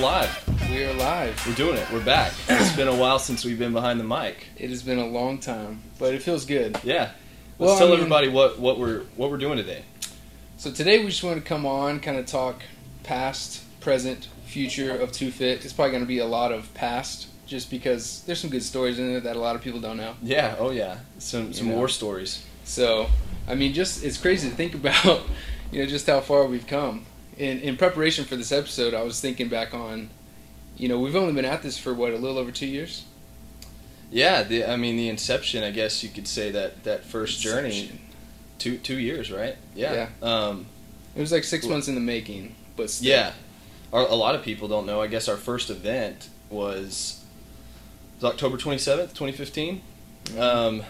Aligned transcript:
live. 0.00 0.70
We 0.70 0.84
are 0.84 0.92
live. 0.94 1.44
We're 1.46 1.54
doing 1.54 1.76
it. 1.76 1.90
We're 1.92 2.04
back. 2.04 2.32
It's 2.48 2.74
been 2.76 2.88
a 2.88 2.94
while 2.96 3.18
since 3.18 3.44
we've 3.44 3.58
been 3.58 3.72
behind 3.72 3.98
the 4.00 4.04
mic. 4.04 4.46
It 4.56 4.70
has 4.70 4.82
been 4.82 4.98
a 4.98 5.06
long 5.06 5.38
time, 5.38 5.82
but 5.98 6.14
it 6.14 6.22
feels 6.22 6.44
good. 6.44 6.78
Yeah. 6.84 7.10
Let's 7.10 7.14
Well, 7.58 7.74
I 7.74 7.78
tell 7.78 7.88
mean- 7.88 7.96
everybody 7.98 8.28
what, 8.28 8.58
what 8.58 8.78
we're 8.78 9.02
what 9.16 9.30
we're 9.30 9.38
doing 9.38 9.56
today. 9.58 9.82
So 10.56 10.70
today 10.72 10.98
we 10.98 11.06
just 11.10 11.22
want 11.22 11.36
to 11.36 11.42
come 11.42 11.64
on, 11.66 12.00
kind 12.00 12.16
of 12.18 12.26
talk 12.26 12.62
past, 13.04 13.62
present, 13.80 14.28
future 14.46 14.96
of 14.96 15.12
Two 15.12 15.30
Fit. 15.30 15.64
It's 15.64 15.72
probably 15.72 15.92
going 15.92 16.02
to 16.04 16.08
be 16.08 16.18
a 16.18 16.26
lot 16.26 16.52
of 16.52 16.72
past, 16.74 17.28
just 17.46 17.70
because 17.70 18.22
there's 18.26 18.40
some 18.40 18.50
good 18.50 18.62
stories 18.64 18.98
in 18.98 19.08
there 19.10 19.20
that 19.20 19.36
a 19.36 19.40
lot 19.40 19.56
of 19.56 19.62
people 19.62 19.80
don't 19.80 19.96
know. 19.96 20.14
Yeah. 20.22 20.56
Oh 20.58 20.70
yeah. 20.70 20.98
Some 21.18 21.52
some 21.52 21.66
You 21.68 21.72
know. 21.72 21.78
war 21.78 21.88
stories. 21.88 22.44
So, 22.64 23.06
I 23.48 23.54
mean, 23.54 23.72
just 23.72 24.04
it's 24.04 24.18
crazy 24.18 24.48
to 24.50 24.54
think 24.54 24.74
about, 24.82 25.22
you 25.72 25.80
know, 25.82 25.86
just 25.88 26.06
how 26.06 26.20
far 26.20 26.44
we've 26.46 26.66
come. 26.66 27.06
In 27.38 27.60
in 27.60 27.76
preparation 27.76 28.24
for 28.24 28.36
this 28.36 28.50
episode, 28.52 28.94
I 28.94 29.02
was 29.02 29.20
thinking 29.20 29.48
back 29.48 29.72
on, 29.72 30.10
you 30.76 30.88
know, 30.88 30.98
we've 30.98 31.14
only 31.16 31.32
been 31.32 31.44
at 31.44 31.62
this 31.62 31.78
for 31.78 31.94
what 31.94 32.12
a 32.12 32.16
little 32.16 32.36
over 32.38 32.50
two 32.50 32.66
years. 32.66 33.04
Yeah. 34.10 34.42
The, 34.42 34.64
I 34.64 34.76
mean, 34.76 34.96
the 34.96 35.08
inception. 35.08 35.62
I 35.62 35.70
guess 35.70 36.02
you 36.02 36.08
could 36.08 36.26
say 36.26 36.50
that 36.50 36.84
that 36.84 37.04
first 37.04 37.40
journey. 37.40 38.00
Two 38.58 38.76
two 38.78 38.98
years, 38.98 39.30
right? 39.30 39.56
Yeah. 39.76 40.08
Um, 40.20 40.66
It 41.14 41.20
was 41.20 41.30
like 41.30 41.44
six 41.44 41.64
months 41.66 41.86
in 41.86 41.94
the 41.94 42.00
making, 42.00 42.54
but 42.76 42.90
still. 42.90 43.08
yeah. 43.08 43.32
Our, 43.92 44.02
a 44.02 44.14
lot 44.16 44.34
of 44.34 44.42
people 44.42 44.66
don't 44.68 44.84
know. 44.84 45.00
I 45.00 45.06
guess 45.06 45.28
our 45.28 45.36
first 45.36 45.70
event 45.70 46.28
was, 46.50 47.24
was 48.20 48.24
October 48.32 48.56
twenty 48.56 48.78
seventh, 48.78 49.14
twenty 49.14 49.32
fifteen. 49.32 49.82
Mhm. 50.24 50.40
Um, 50.40 50.82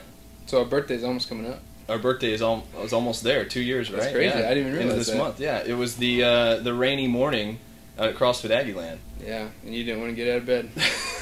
So 0.46 0.60
our 0.60 0.64
birthday's 0.64 1.04
almost 1.04 1.28
coming 1.28 1.46
up. 1.46 1.60
Our 1.88 1.98
birthday 1.98 2.32
is 2.32 2.42
al- 2.42 2.64
was 2.80 2.92
almost 2.92 3.22
there. 3.22 3.44
Two 3.44 3.60
years, 3.60 3.90
right? 3.90 4.00
That's 4.00 4.12
crazy. 4.12 4.38
Yeah. 4.38 4.44
I 4.50 4.54
didn't 4.54 4.68
even 4.68 4.72
End 4.72 4.76
of 4.80 4.84
realize 4.88 5.06
this 5.06 5.14
that. 5.14 5.18
month. 5.18 5.40
Yeah. 5.40 5.62
It 5.66 5.74
was 5.74 5.96
the 5.96 6.22
uh, 6.24 6.56
the 6.60 6.74
rainy 6.74 7.08
morning 7.08 7.58
at 7.96 8.14
CrossFit 8.16 8.50
Aggieland. 8.50 8.98
Yeah, 9.24 9.48
and 9.64 9.74
you 9.74 9.82
didn't 9.84 10.00
want 10.00 10.12
to 10.12 10.16
get 10.16 10.30
out 10.32 10.38
of 10.38 10.46
bed. 10.46 10.70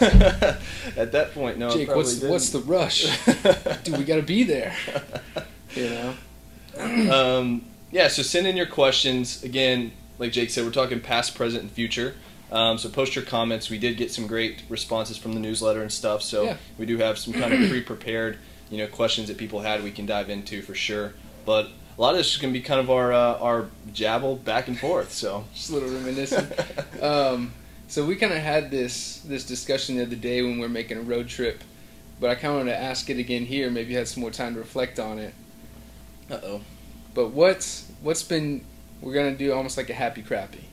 At 0.97 1.13
that 1.13 1.33
point, 1.33 1.57
no. 1.59 1.71
Jake, 1.71 1.89
what's 1.95 2.15
didn't. 2.17 2.31
what's 2.31 2.51
the 2.51 2.59
rush? 2.61 3.07
Dude, 3.85 3.97
we 3.97 4.05
got 4.05 4.17
to 4.17 4.23
be 4.23 4.43
there. 4.45 4.75
You 5.75 5.91
know. 5.91 7.13
um, 7.13 7.65
yeah, 7.91 8.09
so 8.09 8.23
send 8.23 8.47
in 8.47 8.57
your 8.57 8.65
questions. 8.67 9.43
Again, 9.45 9.93
like 10.19 10.33
Jake 10.33 10.49
said, 10.49 10.65
we're 10.65 10.71
talking 10.71 11.01
past, 11.01 11.35
present, 11.35 11.63
and 11.65 11.71
future. 11.71 12.15
Um, 12.51 12.79
so 12.79 12.89
post 12.89 13.15
your 13.15 13.25
comments. 13.27 13.69
We 13.69 13.77
did 13.79 13.99
get 13.99 14.11
some 14.11 14.27
great 14.27 14.63
responses 14.71 15.19
from 15.19 15.35
the 15.35 15.41
newsletter 15.41 15.83
and 15.83 15.93
stuff. 15.93 16.23
So 16.23 16.45
Yeah. 16.45 16.57
we 16.79 16.87
do 16.87 16.97
have 16.97 17.19
some 17.19 17.35
kind 17.35 17.53
of 17.53 17.61
pre-prepared, 17.69 18.39
you 18.71 18.79
know, 18.79 18.87
questions 18.87 19.29
that 19.29 19.37
people 19.39 19.61
had 19.61 19.83
we 19.85 19.91
can 19.91 20.07
dive 20.07 20.29
into 20.31 20.63
for 20.63 20.75
sure. 20.75 21.13
But 21.45 21.69
a 21.97 22.01
lot 22.01 22.11
of 22.11 22.19
this 22.19 22.33
is 22.35 22.39
going 22.41 22.53
to 22.53 22.59
be 22.59 22.65
kind 22.65 22.81
of 22.81 22.91
our 22.91 23.13
uh, 23.13 23.39
our 23.39 23.67
jabble 23.93 24.43
back 24.45 24.69
and 24.69 24.79
forth. 24.79 25.13
So 25.13 25.45
Just 25.55 25.71
a 25.71 25.75
little 25.75 25.91
reminiscent. 25.91 26.53
um, 27.03 27.53
so 27.89 28.05
we 28.05 28.17
kind 28.17 28.33
of 28.33 28.41
had 28.41 28.71
this 28.71 29.21
this 29.21 29.45
discussion 29.47 29.97
the 29.97 30.03
other 30.03 30.17
day 30.17 30.43
when 30.43 30.55
we 30.57 30.61
were 30.61 30.69
making 30.69 30.99
a 30.99 31.03
road 31.03 31.29
trip, 31.29 31.63
but 32.21 32.31
I 32.31 32.35
kind 32.35 32.53
of 32.53 32.57
want 32.57 32.69
to 32.69 32.77
ask 32.77 33.09
it 33.11 33.19
again 33.19 33.47
here. 33.47 33.71
Maybe 33.71 33.93
you 33.93 33.99
had 33.99 34.09
some 34.09 34.21
more 34.23 34.31
time 34.33 34.55
to 34.55 34.61
reflect 34.61 34.99
on 34.99 35.19
it. 35.19 35.33
uh 36.31 36.39
oh, 36.43 36.61
But 37.15 37.29
what's 37.31 37.91
what's 38.03 38.23
been 38.25 38.65
we're 39.01 39.15
gonna 39.15 39.37
do 39.37 39.53
almost 39.53 39.77
like 39.77 39.89
a 39.91 39.95
happy 39.95 40.23
crappy. 40.23 40.65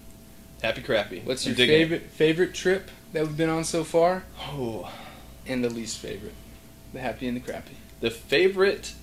happy 0.61 0.81
crappy. 0.81 1.21
What's 1.23 1.45
I'm 1.45 1.49
your 1.51 1.57
digging 1.57 1.75
it. 1.75 1.79
favorite 1.83 2.09
favorite 2.09 2.53
trip 2.55 2.89
that 3.13 3.27
we've 3.27 3.37
been 3.37 3.49
on 3.49 3.63
so 3.63 3.83
far, 3.83 4.23
Oh, 4.39 4.91
and 5.45 5.63
the 5.63 5.69
least 5.69 5.99
favorite, 5.99 6.33
the 6.93 6.99
happy 6.99 7.27
and 7.27 7.35
the 7.35 7.41
crappy. 7.41 7.75
the 8.01 8.09
favorite 8.11 8.93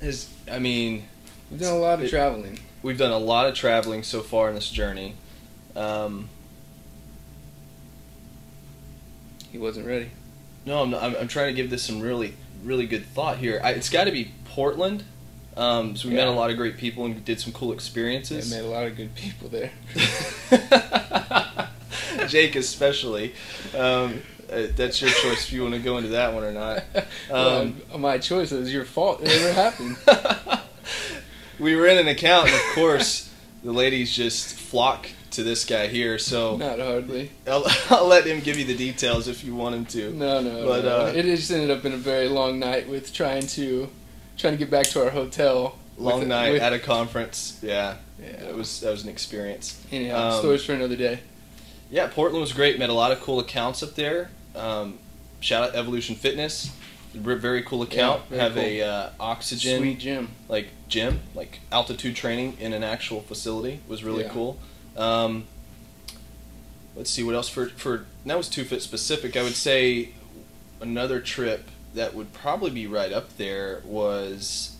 is. 0.00 0.28
I 0.50 0.58
mean, 0.58 1.04
We've 1.50 1.60
done 1.60 1.74
a 1.74 1.78
lot 1.78 1.98
of 1.98 2.04
It- 2.06 2.10
traveling. 2.10 2.58
we've 2.82 2.98
done 2.98 3.12
a 3.12 3.18
lot 3.18 3.46
of 3.48 3.54
traveling 3.54 4.02
so 4.02 4.20
far 4.22 4.48
in 4.48 4.54
this 4.54 4.70
journey. 4.70 5.14
Um, 5.76 6.28
He 9.52 9.58
wasn't 9.58 9.86
ready. 9.86 10.10
no, 10.66 10.82
I'm, 10.82 10.90
not, 10.90 11.02
I'm, 11.02 11.14
I'm 11.16 11.28
trying 11.28 11.46
to 11.48 11.52
give 11.54 11.70
this 11.70 11.82
some 11.82 12.00
really, 12.00 12.34
really 12.64 12.86
good 12.86 13.06
thought 13.06 13.38
here. 13.38 13.60
I, 13.62 13.70
it's 13.70 13.88
got 13.88 14.04
to 14.04 14.10
be 14.10 14.32
Portland. 14.46 15.04
Um, 15.56 15.94
so 15.94 16.08
we 16.08 16.14
met 16.16 16.26
a 16.26 16.32
lot 16.32 16.50
of 16.50 16.56
great 16.56 16.76
people 16.76 17.04
and 17.04 17.24
did 17.24 17.38
some 17.40 17.52
cool 17.52 17.70
I 17.70 17.74
experiences. 17.74 18.50
met 18.50 18.64
a 18.64 18.66
lot 18.68 18.86
of 18.88 18.96
good 18.96 19.14
people 19.14 19.48
there. 19.48 19.70
Jake, 22.28 22.56
especially. 22.56 23.34
Um, 23.76 24.22
uh, 24.50 24.66
that's 24.76 25.00
your 25.00 25.10
choice 25.10 25.46
if 25.46 25.52
you 25.52 25.62
want 25.62 25.74
to 25.74 25.80
go 25.80 25.96
into 25.98 26.10
that 26.10 26.32
one 26.34 26.44
or 26.44 26.52
not. 26.52 26.84
well, 27.30 27.60
Um, 27.62 27.82
my 27.98 28.18
choice. 28.18 28.52
It 28.52 28.58
was 28.60 28.72
your 28.72 28.84
fault. 28.84 29.20
It 29.22 29.28
never 29.28 29.52
happened. 29.52 29.96
we 31.58 31.76
were 31.76 31.86
in 31.86 31.98
an 31.98 32.08
account, 32.08 32.46
and 32.48 32.54
of 32.54 32.74
course, 32.74 33.32
the 33.62 33.72
ladies 33.72 34.14
just 34.14 34.54
flock 34.54 35.08
to 35.32 35.42
this 35.42 35.64
guy 35.64 35.86
here. 35.88 36.18
So 36.18 36.56
Not 36.58 36.78
hardly. 36.78 37.30
I'll, 37.46 37.64
I'll 37.90 38.06
let 38.06 38.26
him 38.26 38.40
give 38.40 38.58
you 38.58 38.64
the 38.64 38.76
details 38.76 39.28
if 39.28 39.44
you 39.44 39.54
want 39.54 39.74
him 39.74 39.86
to. 39.86 40.12
No, 40.12 40.40
no. 40.40 40.66
But, 40.66 40.84
no. 40.84 41.06
uh, 41.06 41.12
it 41.14 41.22
just 41.22 41.50
ended 41.50 41.70
up 41.70 41.84
in 41.84 41.92
a 41.92 41.96
very 41.96 42.28
long 42.28 42.58
night 42.58 42.88
with 42.88 43.12
trying 43.12 43.46
to 43.48 43.88
trying 44.36 44.54
to 44.54 44.58
get 44.58 44.70
back 44.70 44.86
to 44.88 45.04
our 45.04 45.10
hotel. 45.10 45.78
Long 45.96 46.20
with- 46.20 46.28
night 46.28 46.52
with- 46.54 46.62
at 46.62 46.72
a 46.72 46.78
conference. 46.78 47.58
Yeah, 47.62 47.96
yeah. 48.20 48.36
that 48.40 48.54
was 48.54 48.80
that 48.80 48.90
was 48.90 49.04
an 49.04 49.10
experience. 49.10 49.80
Anyhow, 49.92 50.32
um, 50.32 50.38
stories 50.40 50.64
for 50.64 50.72
another 50.74 50.96
day. 50.96 51.20
Yeah, 51.94 52.08
Portland 52.08 52.40
was 52.40 52.52
great. 52.52 52.76
Met 52.76 52.90
a 52.90 52.92
lot 52.92 53.12
of 53.12 53.20
cool 53.20 53.38
accounts 53.38 53.80
up 53.80 53.94
there. 53.94 54.28
Um, 54.56 54.98
shout 55.38 55.62
out 55.62 55.76
Evolution 55.76 56.16
Fitness, 56.16 56.72
very 57.14 57.62
cool 57.62 57.82
account. 57.82 58.26
very 58.28 58.40
Have 58.40 58.54
cool. 58.54 58.64
a 58.64 58.82
uh, 58.82 59.10
oxygen 59.20 59.78
Sweet 59.78 60.00
Jim. 60.00 60.30
like 60.48 60.70
gym, 60.88 61.20
like 61.36 61.60
altitude 61.70 62.16
training 62.16 62.56
in 62.58 62.72
an 62.72 62.82
actual 62.82 63.20
facility 63.20 63.78
was 63.86 64.02
really 64.02 64.24
Yeah. 64.24 64.30
cool. 64.30 64.58
Um, 64.96 65.44
let's 66.96 67.10
see 67.10 67.22
what 67.22 67.36
else 67.36 67.48
for 67.48 67.66
for 67.68 68.06
that 68.26 68.36
was 68.36 68.48
two 68.48 68.64
fit 68.64 68.82
specific. 68.82 69.36
I 69.36 69.44
would 69.44 69.54
say 69.54 70.08
another 70.80 71.20
trip 71.20 71.68
that 71.94 72.12
would 72.12 72.32
probably 72.32 72.72
be 72.72 72.88
right 72.88 73.12
up 73.12 73.36
there 73.36 73.82
was 73.84 74.74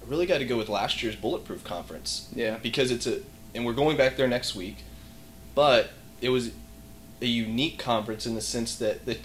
I 0.00 0.08
really 0.08 0.26
got 0.26 0.38
to 0.38 0.44
go 0.44 0.56
with 0.56 0.68
last 0.68 1.02
year's 1.02 1.16
Bulletproof 1.16 1.64
conference 1.64 2.28
Yeah. 2.32 2.58
because 2.62 2.92
it's 2.92 3.08
a 3.08 3.22
and 3.56 3.66
we're 3.66 3.72
going 3.72 3.96
back 3.96 4.16
there 4.16 4.28
next 4.28 4.54
week, 4.54 4.84
but 5.56 5.90
it 6.24 6.30
was 6.30 6.50
a 7.22 7.26
unique 7.26 7.78
conference 7.78 8.26
in 8.26 8.34
the 8.34 8.40
sense 8.40 8.76
that 8.76 9.04
the 9.06 9.16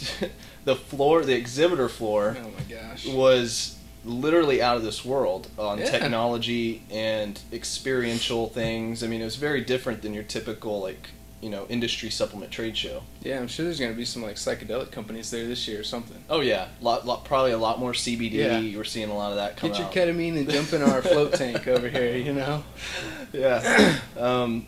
the 0.66 0.76
floor, 0.76 1.24
the 1.26 1.36
exhibitor 1.36 1.90
floor, 1.90 2.38
Oh 2.40 2.52
my 2.58 2.64
gosh. 2.76 3.06
was 3.08 3.78
literally 4.06 4.62
out 4.62 4.78
of 4.78 4.84
this 4.84 5.04
world 5.04 5.48
on 5.58 5.78
Yeah. 5.80 5.90
technology 5.92 6.84
and 6.92 7.40
experiential 7.52 8.48
things. 8.50 9.04
I 9.04 9.08
mean, 9.08 9.22
it 9.22 9.26
was 9.26 9.36
very 9.38 9.62
different 9.62 10.02
than 10.02 10.14
your 10.14 10.24
typical 10.24 10.82
like 10.82 11.10
you 11.42 11.50
know 11.50 11.66
industry 11.70 12.10
supplement 12.10 12.52
trade 12.52 12.76
show. 12.78 13.02
Yeah, 13.22 13.40
I'm 13.40 13.48
sure 13.48 13.64
there's 13.66 13.80
gonna 13.80 13.94
be 13.94 14.06
some 14.06 14.22
like 14.24 14.36
psychedelic 14.36 14.92
companies 14.92 15.32
there 15.32 15.48
this 15.48 15.68
year 15.68 15.80
or 15.80 15.84
something. 15.84 16.22
Oh 16.30 16.42
yeah, 16.42 16.68
lot, 16.82 17.06
lot 17.08 17.24
probably 17.26 17.52
a 17.52 17.58
lot 17.58 17.80
more 17.80 17.94
CBD. 17.94 18.32
Yeah. 18.34 18.78
We're 18.78 18.84
seeing 18.96 19.10
a 19.10 19.16
lot 19.16 19.32
of 19.32 19.38
that 19.38 19.56
come 19.58 19.70
Get 19.72 19.80
your 19.80 19.88
out. 19.88 19.94
ketamine 19.94 20.38
and 20.38 20.50
jump 20.50 20.74
in 20.74 20.82
our 20.82 21.02
float 21.02 21.34
tank 21.34 21.68
over 21.68 21.88
here. 21.90 22.16
You 22.18 22.34
know. 22.34 22.64
yeah. 23.34 24.00
Um, 24.18 24.66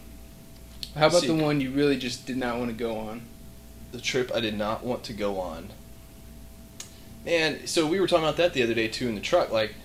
How 0.96 1.07
about 1.07 1.24
the 1.24 1.35
one 1.35 1.62
you 1.62 1.72
really 1.72 1.97
just 1.97 2.25
did 2.25 2.38
not 2.38 2.57
want 2.57 2.69
to 2.69 2.75
go 2.75 2.97
on? 2.97 3.22
the 3.91 4.00
trip 4.00 4.31
I 4.34 4.40
did 4.40 4.57
not 4.57 4.84
want 4.84 5.03
to 5.03 5.13
go 5.13 5.40
on. 5.40 5.69
And 7.25 7.69
so 7.69 7.85
we 7.85 8.00
were 8.00 8.07
talking 8.07 8.24
about 8.24 8.38
that 8.38 8.53
the 8.53 8.63
other 8.63 8.74
day 8.74 8.88
too 8.88 9.07
in 9.07 9.16
the 9.16 9.22
truck. 9.22 9.52
Like, 9.52 9.75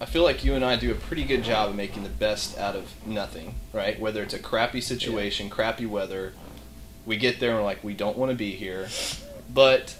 I 0.00 0.06
feel 0.06 0.22
like 0.22 0.44
you 0.44 0.54
and 0.54 0.64
I 0.64 0.76
do 0.76 0.90
a 0.90 0.94
pretty 0.94 1.24
good 1.24 1.44
job 1.44 1.70
of 1.70 1.76
making 1.76 2.02
the 2.02 2.08
best 2.08 2.58
out 2.58 2.76
of 2.76 2.92
nothing, 3.06 3.54
right? 3.72 3.98
Whether 3.98 4.22
it's 4.22 4.34
a 4.34 4.38
crappy 4.38 4.80
situation, 4.80 5.50
crappy 5.50 5.86
weather, 5.86 6.32
we 7.04 7.16
get 7.16 7.40
there 7.40 7.50
and 7.50 7.58
we're 7.58 7.64
like, 7.64 7.82
we 7.82 7.94
don't 7.94 8.16
want 8.16 8.30
to 8.30 8.36
be 8.36 8.52
here. 8.52 8.88
But 9.52 9.96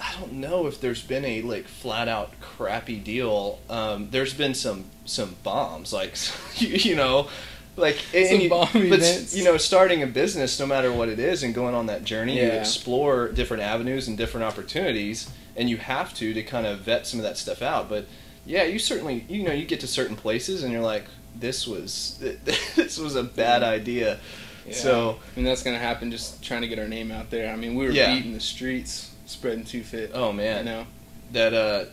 I 0.00 0.14
don't 0.18 0.34
know 0.34 0.66
if 0.66 0.80
there's 0.80 1.02
been 1.02 1.24
a 1.24 1.42
like 1.42 1.66
flat 1.66 2.08
out 2.08 2.32
crappy 2.40 2.98
deal. 2.98 3.58
Um, 3.68 4.10
there's 4.10 4.34
been 4.34 4.54
some 4.54 4.84
some 5.04 5.36
bombs, 5.42 5.92
like 5.92 6.16
you, 6.56 6.68
you 6.68 6.96
know, 6.96 7.28
like 7.78 7.98
and 8.14 8.42
you, 8.42 8.48
but 8.50 8.74
events. 8.74 9.36
you 9.36 9.44
know, 9.44 9.56
starting 9.56 10.02
a 10.02 10.06
business, 10.06 10.58
no 10.60 10.66
matter 10.66 10.92
what 10.92 11.08
it 11.08 11.18
is, 11.18 11.42
and 11.42 11.54
going 11.54 11.74
on 11.74 11.86
that 11.86 12.04
journey, 12.04 12.36
you 12.38 12.46
explore 12.46 13.28
different 13.28 13.62
avenues 13.62 14.08
and 14.08 14.16
different 14.18 14.44
opportunities, 14.44 15.30
and 15.56 15.70
you 15.70 15.76
have 15.78 16.12
to 16.14 16.34
to 16.34 16.42
kind 16.42 16.66
of 16.66 16.80
vet 16.80 17.06
some 17.06 17.18
of 17.20 17.24
that 17.24 17.36
stuff 17.38 17.62
out. 17.62 17.88
But 17.88 18.06
yeah, 18.44 18.64
you 18.64 18.78
certainly 18.78 19.24
you 19.28 19.42
know 19.44 19.52
you 19.52 19.64
get 19.64 19.80
to 19.80 19.86
certain 19.86 20.16
places 20.16 20.62
and 20.62 20.72
you're 20.72 20.82
like, 20.82 21.04
this 21.34 21.66
was 21.66 22.18
this 22.76 22.98
was 22.98 23.16
a 23.16 23.22
bad 23.24 23.62
idea. 23.62 24.18
Yeah. 24.66 24.74
So 24.74 25.18
I 25.32 25.36
mean, 25.36 25.44
that's 25.46 25.62
gonna 25.62 25.78
happen 25.78 26.10
just 26.10 26.42
trying 26.42 26.62
to 26.62 26.68
get 26.68 26.78
our 26.78 26.88
name 26.88 27.10
out 27.10 27.30
there. 27.30 27.52
I 27.52 27.56
mean, 27.56 27.74
we 27.74 27.84
were 27.86 27.90
Yeah. 27.92 28.14
beating 28.14 28.32
the 28.34 28.40
streets, 28.40 29.12
spreading 29.26 29.64
Two 29.64 29.82
Fit. 29.82 30.10
oh 30.14 30.32
man, 30.32 30.66
You 30.66 30.72
know. 30.72 30.86
that 31.32 31.54
uh, 31.54 31.84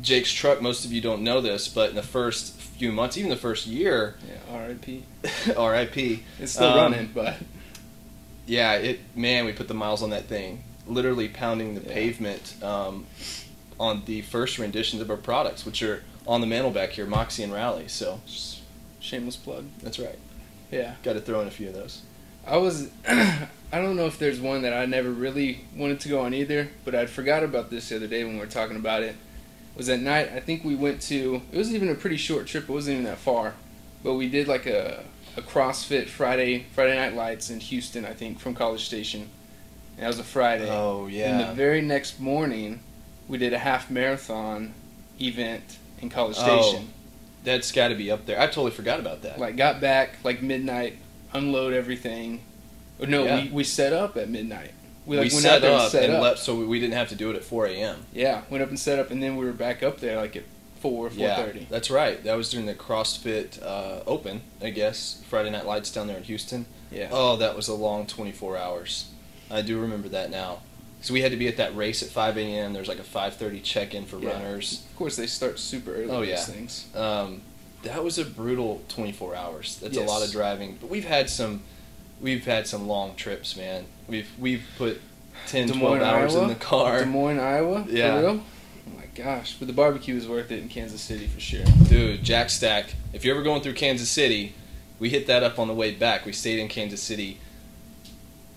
Jake's 0.00 0.32
truck. 0.32 0.60
Most 0.62 0.84
of 0.84 0.92
you 0.92 1.00
don't 1.00 1.22
know 1.22 1.40
this, 1.40 1.68
but 1.68 1.90
in 1.90 1.96
the 1.96 2.02
first 2.02 2.57
few 2.78 2.92
months, 2.92 3.16
even 3.18 3.30
the 3.30 3.36
first 3.36 3.66
year, 3.66 4.14
Yeah. 4.26 4.54
R.I.P. 4.56 5.04
R.I.P. 5.56 6.22
It's 6.40 6.52
still 6.52 6.68
Um, 6.68 6.92
running, 6.92 7.10
but 7.14 7.36
Yeah, 8.46 8.74
it 8.74 9.00
man, 9.14 9.44
we 9.44 9.52
put 9.52 9.68
the 9.68 9.74
miles 9.74 10.02
on 10.02 10.10
that 10.10 10.24
thing, 10.26 10.62
literally 10.86 11.28
pounding 11.28 11.74
the 11.74 11.82
Yeah. 11.86 11.92
pavement 11.94 12.54
um, 12.62 13.06
on 13.78 14.02
the 14.06 14.22
first 14.22 14.58
renditions 14.58 15.02
of 15.02 15.10
our 15.10 15.16
products, 15.16 15.66
which 15.66 15.82
are 15.82 16.02
on 16.26 16.40
the 16.40 16.46
mantle 16.46 16.70
back 16.70 16.90
here, 16.90 17.06
Moxie 17.06 17.42
and 17.42 17.52
Rally. 17.52 17.88
So 17.88 18.20
just 18.26 18.60
shameless 19.00 19.36
plug. 19.36 19.64
that's 19.82 19.98
right. 19.98 20.18
Yeah. 20.70 20.94
Got 21.02 21.14
to 21.14 21.20
throw 21.20 21.40
in 21.40 21.48
a 21.48 21.50
few 21.50 21.68
of 21.68 21.74
those. 21.74 22.02
I 22.46 22.56
was. 22.56 22.90
I 23.70 23.82
don't 23.82 23.96
know 23.96 24.06
if 24.06 24.18
there's 24.18 24.40
one 24.40 24.62
that 24.62 24.72
I 24.72 24.86
never 24.86 25.10
really 25.10 25.60
wanted 25.76 26.00
to 26.00 26.08
go 26.08 26.20
on 26.22 26.32
either, 26.32 26.68
but 26.86 26.94
I'd 26.94 27.10
forgot 27.10 27.42
about 27.42 27.68
this 27.68 27.90
the 27.90 27.96
other 27.96 28.06
day 28.06 28.24
when 28.24 28.34
we 28.34 28.40
were 28.40 28.46
talking 28.46 28.76
about 28.76 29.02
it. 29.02 29.14
Was 29.78 29.88
at 29.88 30.00
night. 30.00 30.30
I 30.34 30.40
think 30.40 30.64
we 30.64 30.74
went 30.74 31.00
to. 31.02 31.40
It 31.52 31.56
was 31.56 31.72
even 31.72 31.88
a 31.88 31.94
pretty 31.94 32.16
short 32.18 32.46
trip. 32.46 32.64
It 32.64 32.72
wasn't 32.72 32.94
even 32.94 33.04
that 33.04 33.18
far, 33.18 33.54
but 34.02 34.14
we 34.14 34.28
did 34.28 34.46
like 34.48 34.66
a 34.66 35.04
a 35.36 35.40
CrossFit 35.40 36.08
Friday 36.08 36.66
Friday 36.74 36.96
Night 36.96 37.14
Lights 37.14 37.48
in 37.48 37.60
Houston. 37.60 38.04
I 38.04 38.12
think 38.12 38.40
from 38.40 38.54
College 38.54 38.84
Station. 38.84 39.28
And 39.96 40.02
that 40.04 40.08
was 40.08 40.18
a 40.18 40.24
Friday. 40.24 40.68
Oh 40.68 41.06
yeah. 41.06 41.30
And 41.30 41.48
the 41.50 41.54
very 41.54 41.80
next 41.80 42.18
morning, 42.20 42.80
we 43.28 43.38
did 43.38 43.52
a 43.52 43.58
half 43.58 43.88
marathon 43.90 44.74
event 45.20 45.78
in 46.00 46.10
College 46.10 46.34
Station. 46.36 46.52
Oh, 46.58 46.62
Station. 46.70 46.92
That's 47.44 47.70
got 47.72 47.88
to 47.88 47.94
be 47.94 48.10
up 48.10 48.26
there. 48.26 48.38
I 48.40 48.46
totally 48.46 48.72
forgot 48.72 48.98
about 49.00 49.22
that. 49.22 49.38
Like 49.38 49.56
got 49.56 49.80
back 49.80 50.16
like 50.24 50.42
midnight, 50.42 50.96
unload 51.32 51.72
everything. 51.72 52.40
Or 53.00 53.06
no, 53.06 53.24
Yeah. 53.24 53.44
we, 53.44 53.50
we 53.50 53.64
set 53.64 53.92
up 53.92 54.16
at 54.16 54.28
midnight. 54.28 54.72
We 55.08 55.16
we 55.16 55.20
went 55.22 55.32
set 55.32 55.64
up 55.64 55.80
and 55.82 55.90
set 55.90 56.04
and 56.04 56.12
up. 56.14 56.22
left, 56.22 56.38
so 56.38 56.54
we, 56.54 56.66
we 56.66 56.78
didn't 56.78 56.94
have 56.94 57.08
to 57.08 57.14
do 57.16 57.30
it 57.30 57.36
at 57.36 57.42
4 57.44 57.66
a.m. 57.66 58.04
Yeah, 58.12 58.42
went 58.50 58.62
up 58.62 58.68
and 58.68 58.78
set 58.78 58.98
up, 58.98 59.10
and 59.10 59.22
then 59.22 59.36
we 59.36 59.44
were 59.44 59.52
back 59.52 59.82
up 59.82 59.98
there 60.00 60.16
like 60.16 60.36
at 60.36 60.44
four, 60.80 61.10
four 61.10 61.28
thirty. 61.34 61.60
Yeah, 61.60 61.66
that's 61.70 61.90
right. 61.90 62.22
That 62.22 62.36
was 62.36 62.50
during 62.50 62.66
the 62.66 62.74
CrossFit 62.74 63.60
uh, 63.62 64.02
Open, 64.06 64.42
I 64.62 64.70
guess. 64.70 65.22
Friday 65.28 65.50
Night 65.50 65.66
Lights 65.66 65.90
down 65.90 66.06
there 66.06 66.16
in 66.18 66.22
Houston. 66.24 66.66
Yeah. 66.92 67.08
Oh, 67.10 67.36
that 67.36 67.56
was 67.56 67.68
a 67.68 67.74
long 67.74 68.06
24 68.06 68.56
hours. 68.56 69.10
I 69.50 69.62
do 69.62 69.80
remember 69.80 70.08
that 70.10 70.30
now. 70.30 70.60
So 71.00 71.14
we 71.14 71.22
had 71.22 71.30
to 71.32 71.36
be 71.36 71.48
at 71.48 71.56
that 71.56 71.74
race 71.76 72.02
at 72.02 72.08
5 72.10 72.36
a.m. 72.38 72.72
There's 72.74 72.88
like 72.88 72.98
a 72.98 73.02
5:30 73.02 73.62
check-in 73.62 74.04
for 74.04 74.18
Yeah. 74.18 74.32
runners. 74.32 74.84
Of 74.90 74.96
course, 74.96 75.16
they 75.16 75.26
start 75.26 75.58
super 75.58 75.94
early. 75.94 76.10
Oh, 76.10 76.20
these 76.20 76.30
yeah. 76.30 76.44
things. 76.44 76.86
Um, 76.94 77.42
that 77.82 78.02
was 78.04 78.18
a 78.18 78.24
brutal 78.24 78.82
24 78.88 79.34
hours. 79.36 79.78
That's 79.80 79.96
a 79.96 80.02
lot 80.02 80.22
of 80.24 80.30
driving. 80.32 80.76
But 80.80 80.90
we've 80.90 81.04
had 81.04 81.30
some, 81.30 81.62
we've 82.20 82.44
had 82.44 82.66
some 82.66 82.86
long 82.86 83.14
trips, 83.14 83.56
man. 83.56 83.86
We've 84.08 84.30
we've 84.38 84.64
put 84.76 85.00
10, 85.46 85.68
Des 85.68 85.72
12 85.74 85.82
Moines, 85.82 86.02
hours 86.02 86.34
Iowa? 86.34 86.42
in 86.44 86.48
the 86.48 86.54
car. 86.54 86.98
Des 87.00 87.06
Moines, 87.06 87.38
Iowa. 87.38 87.86
Yeah. 87.88 88.14
For 88.14 88.20
real? 88.20 88.40
Oh 88.86 88.96
my 88.96 89.06
gosh! 89.14 89.54
But 89.58 89.68
the 89.68 89.74
barbecue 89.74 90.16
is 90.16 90.28
worth 90.28 90.50
it 90.50 90.60
in 90.60 90.68
Kansas 90.68 91.00
City 91.00 91.26
for 91.26 91.40
sure. 91.40 91.64
Dude, 91.88 92.22
Jack 92.22 92.50
Stack. 92.50 92.94
If 93.12 93.24
you're 93.24 93.34
ever 93.34 93.44
going 93.44 93.62
through 93.62 93.74
Kansas 93.74 94.08
City, 94.08 94.54
we 94.98 95.10
hit 95.10 95.26
that 95.26 95.42
up 95.42 95.58
on 95.58 95.68
the 95.68 95.74
way 95.74 95.92
back. 95.92 96.26
We 96.26 96.32
stayed 96.32 96.58
in 96.58 96.68
Kansas 96.68 97.02
City 97.02 97.38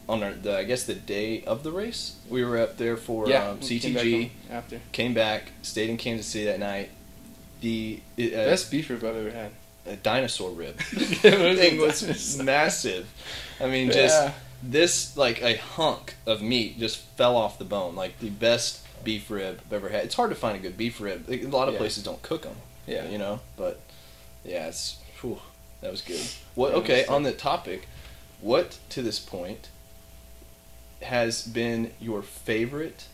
on 0.08 0.24
our, 0.24 0.34
the, 0.34 0.58
I 0.58 0.64
guess 0.64 0.84
the 0.84 0.94
day 0.96 1.44
of 1.44 1.64
the 1.64 1.72
race. 1.72 2.18
We 2.30 2.44
were 2.44 2.58
up 2.58 2.78
there 2.78 2.98
for 2.98 3.28
yeah. 3.30 3.50
um, 3.50 3.60
we 3.62 3.80
came 3.80 3.94
back 3.94 4.04
CTG. 4.04 4.30
after. 4.50 4.82
Came 4.92 5.14
back, 5.14 5.52
stayed 5.62 5.90
in 5.90 5.98
Kansas 5.98 6.26
City 6.26 6.46
that 6.46 6.60
night. 6.60 6.90
The 7.62 8.02
uh, 8.18 8.24
Best 8.32 8.72
beef 8.72 8.90
rib 8.90 9.04
I've 9.04 9.16
ever 9.16 9.32
had. 9.32 9.52
A 9.86 9.96
dinosaur 9.96 10.52
rib. 10.52 10.78
Thing 10.80 11.80
was 11.80 12.38
massive. 12.44 13.08
I 13.60 13.68
mean, 13.68 13.92
just 13.92 14.34
this 14.64 15.18
like 15.18 15.42
a 15.42 15.58
hunk 15.58 16.16
of 16.26 16.42
meat 16.42 16.78
just 16.80 17.00
fell 17.18 17.36
off 17.36 17.58
the 17.58 17.66
bone. 17.66 17.96
Like 17.96 18.20
the 18.20 18.30
best 18.30 18.86
beef 19.04 19.30
rib 19.32 19.60
I've 19.66 19.74
ever 19.74 19.90
had. 19.90 20.06
It's 20.06 20.16
hard 20.16 20.30
to 20.30 20.36
find 20.36 20.56
a 20.56 20.60
good 20.60 20.78
beef 20.78 21.02
rib. 21.02 21.26
Like, 21.28 21.44
a 21.44 21.48
lot 21.48 21.68
of 21.68 21.74
Yeah. 21.76 21.80
places 21.80 22.04
don't 22.04 22.22
cook 22.22 22.44
them. 22.44 22.56
Yeah. 22.88 23.08
you 23.10 23.18
know. 23.18 23.40
But 23.58 23.80
yeah, 24.44 24.68
it's 24.68 24.98
whew, 25.22 25.40
that 25.82 25.92
was 25.92 26.02
good. 26.02 26.22
What? 26.56 26.74
Okay, 26.74 27.06
on 27.06 27.24
the 27.24 27.32
topic, 27.32 27.88
what 28.42 28.78
to 28.90 29.02
this 29.02 29.20
point 29.20 29.70
has 31.02 31.42
been 31.48 31.92
your 32.00 32.22
favorite 32.22 33.06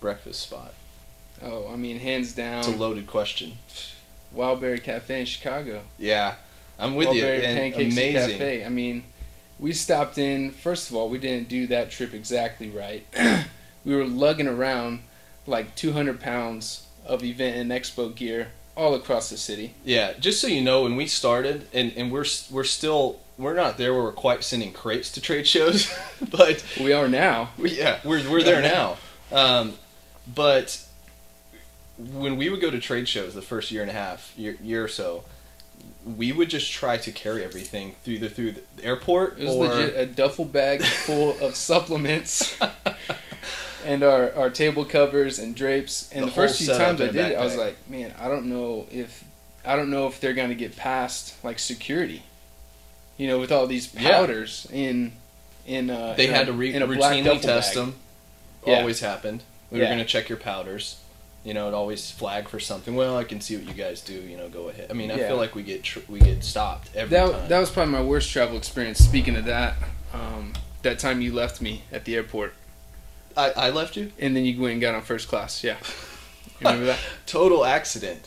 breakfast 0.00 0.40
spot? 0.40 0.74
Oh, 1.42 1.68
I 1.72 1.76
mean, 1.76 1.98
hands 1.98 2.32
down, 2.32 2.60
It's 2.60 2.68
a 2.68 2.72
loaded 2.72 3.06
question. 3.06 3.58
Wildberry 4.34 4.82
Cafe 4.82 5.20
in 5.20 5.26
Chicago. 5.26 5.82
Yeah, 5.98 6.34
I'm 6.78 6.94
with 6.94 7.12
you. 7.14 7.22
Wildberry 7.22 7.44
And 7.44 7.58
Pancakes 7.58 7.94
amazing. 7.94 8.30
Cafe. 8.38 8.64
I 8.64 8.68
mean, 8.68 9.04
we 9.58 9.72
stopped 9.72 10.18
in. 10.18 10.50
First 10.50 10.90
of 10.90 10.96
all, 10.96 11.08
we 11.08 11.18
didn't 11.18 11.48
do 11.48 11.66
that 11.68 11.90
trip 11.90 12.14
exactly 12.14 12.70
right. 12.70 13.06
we 13.84 13.94
were 13.94 14.04
lugging 14.04 14.48
around 14.48 15.00
like 15.46 15.74
200 15.76 16.20
pounds 16.20 16.86
of 17.06 17.22
event 17.22 17.56
and 17.56 17.70
expo 17.70 18.14
gear 18.14 18.48
all 18.76 18.94
across 18.94 19.30
the 19.30 19.36
city. 19.36 19.74
Yeah, 19.84 20.14
just 20.18 20.40
so 20.40 20.46
you 20.46 20.60
know, 20.62 20.82
when 20.82 20.96
we 20.96 21.06
started, 21.06 21.68
and, 21.72 21.92
and 21.96 22.10
we're 22.10 22.24
we're 22.50 22.64
still 22.64 23.20
we're 23.38 23.54
not 23.54 23.78
there 23.78 23.92
where 23.94 24.02
we're 24.04 24.12
quite 24.12 24.42
sending 24.44 24.72
crates 24.72 25.10
to 25.12 25.20
trade 25.20 25.46
shows, 25.46 25.92
but 26.30 26.64
We 26.80 26.92
are 26.92 27.08
now. 27.08 27.50
we, 27.58 27.70
yeah, 27.78 28.00
we're 28.04 28.28
we're 28.28 28.42
there 28.42 28.62
now. 28.62 28.96
Um, 29.32 29.74
but 30.32 30.83
when 31.98 32.36
we 32.36 32.48
would 32.48 32.60
go 32.60 32.70
to 32.70 32.80
trade 32.80 33.08
shows 33.08 33.34
the 33.34 33.42
first 33.42 33.70
year 33.70 33.82
and 33.82 33.90
a 33.90 33.94
half, 33.94 34.32
year, 34.36 34.56
year 34.62 34.84
or 34.84 34.88
so, 34.88 35.24
we 36.04 36.32
would 36.32 36.50
just 36.50 36.70
try 36.72 36.96
to 36.98 37.12
carry 37.12 37.44
everything 37.44 37.94
through 38.04 38.18
the 38.18 38.28
through 38.28 38.52
the 38.52 38.62
airport 38.82 39.38
It 39.38 39.44
was 39.46 39.54
or 39.56 39.68
legit 39.68 39.96
a 39.96 40.06
duffel 40.06 40.44
bag 40.44 40.82
full 40.82 41.38
of 41.40 41.54
supplements 41.70 42.58
and 43.84 44.02
our, 44.02 44.32
our 44.34 44.50
table 44.50 44.84
covers 44.84 45.38
and 45.38 45.54
drapes. 45.54 46.10
And 46.12 46.22
The 46.22 46.26
the, 46.26 46.32
first 46.32 46.58
few 46.58 46.68
times 46.68 47.00
I 47.00 47.06
did 47.06 47.16
it, 47.16 47.36
I 47.38 47.44
was 47.44 47.56
like, 47.56 47.76
man, 47.88 48.12
I 48.18 48.28
don't 48.28 48.46
know 48.46 48.86
if 48.90 49.24
I 49.64 49.76
don't 49.76 49.90
know 49.90 50.06
if 50.08 50.20
they're 50.20 50.34
gonna 50.34 50.54
get 50.54 50.76
past 50.76 51.42
like 51.44 51.58
security. 51.58 52.22
You 53.16 53.28
know, 53.28 53.38
with 53.38 53.52
all 53.52 53.66
these 53.66 53.94
Yeah. 53.94 54.10
powders 54.10 54.66
in 54.72 55.12
in 55.66 55.88
uh, 55.90 56.14
they 56.16 56.26
in 56.26 56.34
had 56.34 56.42
a- 56.42 56.46
to 56.46 56.52
re- 56.52 56.72
routinely 56.74 57.40
test 57.40 57.74
bag. 57.74 57.86
them. 57.86 57.94
Yeah. 58.66 58.78
Always 58.80 59.00
happened. 59.00 59.42
We 59.70 59.80
were 59.80 59.86
going 59.86 59.98
to 59.98 60.04
check 60.04 60.28
your 60.28 60.38
powders. 60.38 60.96
You 61.44 61.52
know, 61.52 61.68
it 61.68 61.74
always 61.74 62.10
flag 62.10 62.48
for 62.48 62.58
something. 62.58 62.96
Well, 62.96 63.18
I 63.18 63.24
can 63.24 63.40
see 63.42 63.56
what 63.56 63.66
you 63.66 63.74
guys 63.74 64.00
do. 64.00 64.14
You 64.14 64.36
know, 64.38 64.48
go 64.48 64.70
ahead. 64.70 64.86
I 64.90 64.94
mean, 64.94 65.10
I 65.10 65.16
Yeah. 65.16 65.28
feel 65.28 65.36
like 65.36 65.54
we 65.54 65.62
get 65.62 65.82
tr- 65.82 65.98
we 66.08 66.18
get 66.20 66.42
stopped 66.42 66.88
every 66.94 67.10
That 67.10 67.30
time. 67.32 67.48
that 67.48 67.58
was 67.58 67.70
probably 67.70 67.92
my 67.92 68.02
worst 68.02 68.30
travel 68.30 68.56
experience. 68.56 68.98
Speaking 68.98 69.36
of 69.36 69.44
that, 69.44 69.76
um, 70.14 70.54
that 70.82 70.98
time 70.98 71.20
you 71.20 71.32
left 71.34 71.60
me 71.60 71.82
at 71.92 72.06
the 72.06 72.14
airport, 72.16 72.54
I, 73.36 73.50
I 73.50 73.70
left 73.70 73.94
you. 73.96 74.10
and 74.18 74.34
then 74.34 74.44
you 74.46 74.58
went 74.60 74.72
and 74.72 74.80
got 74.80 74.94
on 74.94 75.02
first 75.02 75.28
class. 75.28 75.62
Yeah, 75.62 75.76
you 76.60 76.66
remember 76.66 76.86
that? 76.86 76.98
Total 77.26 77.64
accident. 77.64 78.26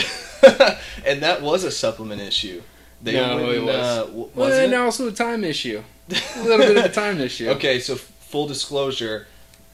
and 1.06 1.22
that 1.22 1.42
was 1.42 1.64
a 1.64 1.72
supplement 1.72 2.22
issue. 2.22 2.62
They 3.02 3.14
No, 3.14 3.52
it 3.52 3.62
was. 3.64 3.76
Uh, 3.76 4.06
w- 4.06 4.30
Well, 4.34 4.54
and 4.54 4.74
it? 4.74 4.76
also 4.78 5.08
a 5.10 5.12
time 5.12 5.44
issue. 5.44 5.84
A 6.38 6.44
little 6.44 6.60
bit 6.66 6.78
of 6.78 6.86
a 6.86 6.90
time 6.90 7.20
issue. 7.20 7.50
Okay, 7.50 7.80
so 7.80 7.96
full 7.96 8.48
disclosure, 8.48 9.28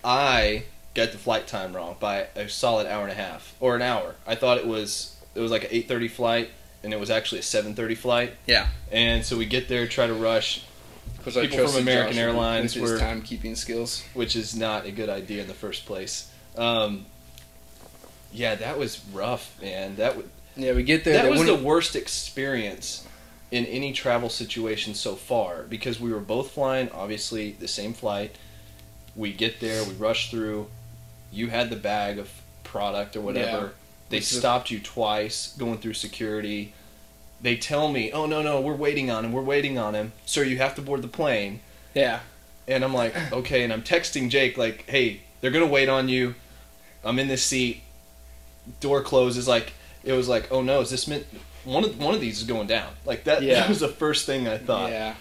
I 0.04 0.64
got 0.94 1.12
the 1.12 1.18
flight 1.18 1.48
time 1.48 1.74
wrong 1.76 1.96
by 2.00 2.28
a 2.36 2.50
solid 2.50 2.86
hour 2.88 3.04
and 3.04 3.12
a 3.12 3.16
half 3.16 3.56
or 3.60 3.76
an 3.76 3.82
hour. 3.82 4.16
I 4.28 4.36
thought 4.36 4.58
it 4.58 4.68
was 4.68 5.16
it 5.36 5.40
was 5.40 5.52
like 5.52 5.64
an 5.64 5.70
eight 5.72 5.88
thirty 5.88 6.08
flight, 6.08 6.50
and 6.84 6.94
it 6.94 7.00
was 7.00 7.10
actually 7.10 7.40
a 7.40 7.44
seven 7.44 7.74
thirty 7.76 7.96
flight. 7.96 8.34
Yeah. 8.46 8.68
And 8.92 9.24
so 9.26 9.38
we 9.38 9.46
get 9.46 9.68
there, 9.70 9.88
try 9.88 10.08
to 10.08 10.14
rush, 10.14 10.66
Because 11.18 11.38
I 11.38 11.48
People 11.48 11.68
from 11.70 11.82
American 11.84 12.14
Josh 12.14 12.22
Airlines 12.22 12.76
were- 12.76 12.98
timekeeping 13.00 13.56
skills. 13.56 14.04
which 14.14 14.36
is 14.36 14.56
not 14.56 14.86
a 14.86 14.92
good 14.92 15.10
idea 15.10 15.42
in 15.42 15.48
the 15.48 15.54
first 15.54 15.86
place. 15.86 16.30
Um, 16.58 17.06
yeah, 18.34 18.56
that 18.56 18.78
was 18.78 19.00
rough, 19.14 19.60
man. 19.62 19.96
That 19.98 20.16
would 20.18 20.30
Yeah, 20.56 20.74
we 20.74 20.84
get 20.84 21.04
there. 21.04 21.14
that 21.16 21.24
they 21.24 21.30
was 21.32 21.46
the 21.46 21.56
worst 21.56 21.96
experience 21.96 23.06
in 23.52 23.66
any 23.66 23.92
travel 23.94 24.30
situation 24.30 24.94
so 24.94 25.16
far 25.16 25.64
because 25.64 26.00
we 26.00 26.12
were 26.14 26.20
both 26.22 26.52
flying 26.52 26.90
obviously 26.92 27.52
the 27.52 27.68
same 27.68 27.94
flight 27.94 28.34
we 29.14 29.34
get 29.34 29.60
there 29.60 29.84
we 29.84 29.94
rush 29.96 30.32
through 30.32 30.68
you 31.32 31.48
had 31.48 31.70
the 31.70 31.76
bag 31.76 32.20
of 32.20 32.30
product 32.64 33.16
or 33.16 33.22
whatever 33.22 33.58
Yeah. 33.58 33.70
they 34.10 34.18
Which 34.18 34.32
is- 34.32 34.40
stopped 34.40 34.72
you 34.72 34.80
twice 34.80 35.54
going 35.58 35.78
through 35.80 35.94
security 35.94 36.74
they 37.42 37.56
tell 37.58 37.92
me 37.92 38.12
oh 38.12 38.26
no 38.26 38.42
no 38.42 38.62
we're 38.62 38.76
waiting 38.76 39.10
on 39.10 39.26
him 39.26 39.32
we're 39.34 39.42
waiting 39.42 39.78
on 39.78 39.94
him 39.96 40.12
sir 40.26 40.44
you 40.44 40.58
have 40.58 40.76
to 40.76 40.82
board 40.82 41.02
the 41.02 41.08
plane 41.08 41.60
Yeah. 41.94 42.20
and 42.68 42.84
i'm 42.84 42.94
like 42.94 43.16
okay 43.34 43.64
and 43.64 43.74
i'm 43.74 43.82
texting 43.82 44.30
jake 44.30 44.58
like 44.58 44.86
hey 44.90 45.22
they're 45.42 45.52
gonna 45.52 45.66
wait 45.66 45.90
on 45.90 46.08
you 46.08 46.36
i'm 47.04 47.18
in 47.20 47.28
this 47.28 47.44
seat 47.44 47.82
door 48.80 49.02
closes 49.02 49.48
like 49.48 49.74
it 50.04 50.14
was 50.14 50.28
like 50.28 50.52
oh 50.52 50.62
no 50.62 50.82
is 50.82 50.90
this 50.92 51.08
meant 51.08 51.26
one 51.66 51.84
of 51.84 52.00
one 52.00 52.14
of 52.14 52.22
these 52.22 52.38
is 52.38 52.44
going 52.44 52.68
down 52.68 52.92
like 53.06 53.24
that 53.26 53.42
Yeah. 53.42 53.56
that 53.62 53.70
was 53.70 53.80
the 53.80 53.88
first 53.88 54.26
thing 54.26 54.48
i 54.48 54.58
thought 54.58 54.92
Yeah. 54.92 55.16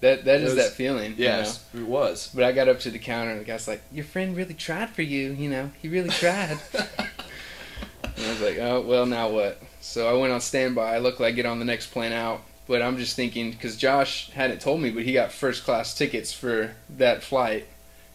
That 0.00 0.24
that 0.24 0.40
is 0.40 0.54
was- 0.54 0.56
that 0.56 0.72
feeling. 0.72 1.12
you 1.12 1.24
yes 1.24 1.64
it 1.74 1.80
was? 1.86 2.30
But 2.34 2.44
I 2.44 2.52
got 2.52 2.68
up 2.68 2.80
to 2.80 2.90
the 2.90 2.98
counter 2.98 3.30
and 3.32 3.40
the 3.40 3.44
guy's 3.44 3.66
like, 3.66 3.82
"Your 3.92 4.04
friend 4.04 4.36
really 4.36 4.54
tried 4.54 4.90
for 4.90 5.02
you. 5.02 5.32
You 5.32 5.48
know, 5.48 5.70
he 5.80 5.88
really 5.88 6.10
tried." 6.10 6.58
and 6.74 8.26
I 8.26 8.28
was 8.30 8.40
like, 8.40 8.58
"Oh 8.58 8.80
well, 8.82 9.06
now 9.06 9.28
what?" 9.28 9.60
So 9.80 10.08
I 10.08 10.18
went 10.20 10.32
on 10.32 10.40
standby. 10.40 10.94
I 10.94 10.98
look 10.98 11.20
like 11.20 11.32
I 11.32 11.36
get 11.36 11.46
on 11.46 11.58
the 11.58 11.64
next 11.64 11.88
plane 11.88 12.12
out. 12.12 12.42
But 12.68 12.82
I'm 12.82 12.98
just 12.98 13.14
thinking 13.14 13.52
because 13.52 13.76
Josh 13.76 14.30
hadn't 14.32 14.60
told 14.60 14.80
me, 14.80 14.90
but 14.90 15.04
he 15.04 15.12
got 15.12 15.30
first 15.30 15.62
class 15.64 15.94
tickets 15.96 16.32
for 16.32 16.72
that 16.96 17.22
flight, 17.22 17.66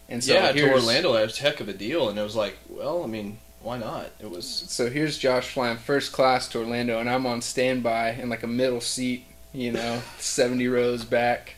and 0.09 0.21
so 0.21 0.33
yeah 0.33 0.51
to 0.51 0.71
orlando 0.73 1.13
that 1.13 1.23
was 1.23 1.39
a 1.39 1.41
heck 1.41 1.61
of 1.61 1.69
a 1.69 1.73
deal 1.73 2.09
and 2.09 2.19
it 2.19 2.21
was 2.21 2.35
like 2.35 2.57
well 2.69 3.01
i 3.01 3.07
mean 3.07 3.37
why 3.61 3.77
not 3.77 4.07
it 4.19 4.29
was 4.29 4.45
So 4.45 4.89
here's 4.89 5.17
Josh 5.17 5.47
flying 5.47 5.77
first 5.77 6.11
class 6.11 6.47
to 6.49 6.57
Orlando, 6.59 6.99
and 6.99 7.07
I'm 7.09 7.25
on 7.25 7.41
standby 7.41 8.09
in 8.13 8.27
like 8.27 8.41
a 8.43 8.47
middle 8.47 8.81
seat, 8.81 9.23
you 9.53 9.71
know, 9.71 10.01
70 10.19 10.67
rows 10.67 11.05
back, 11.05 11.55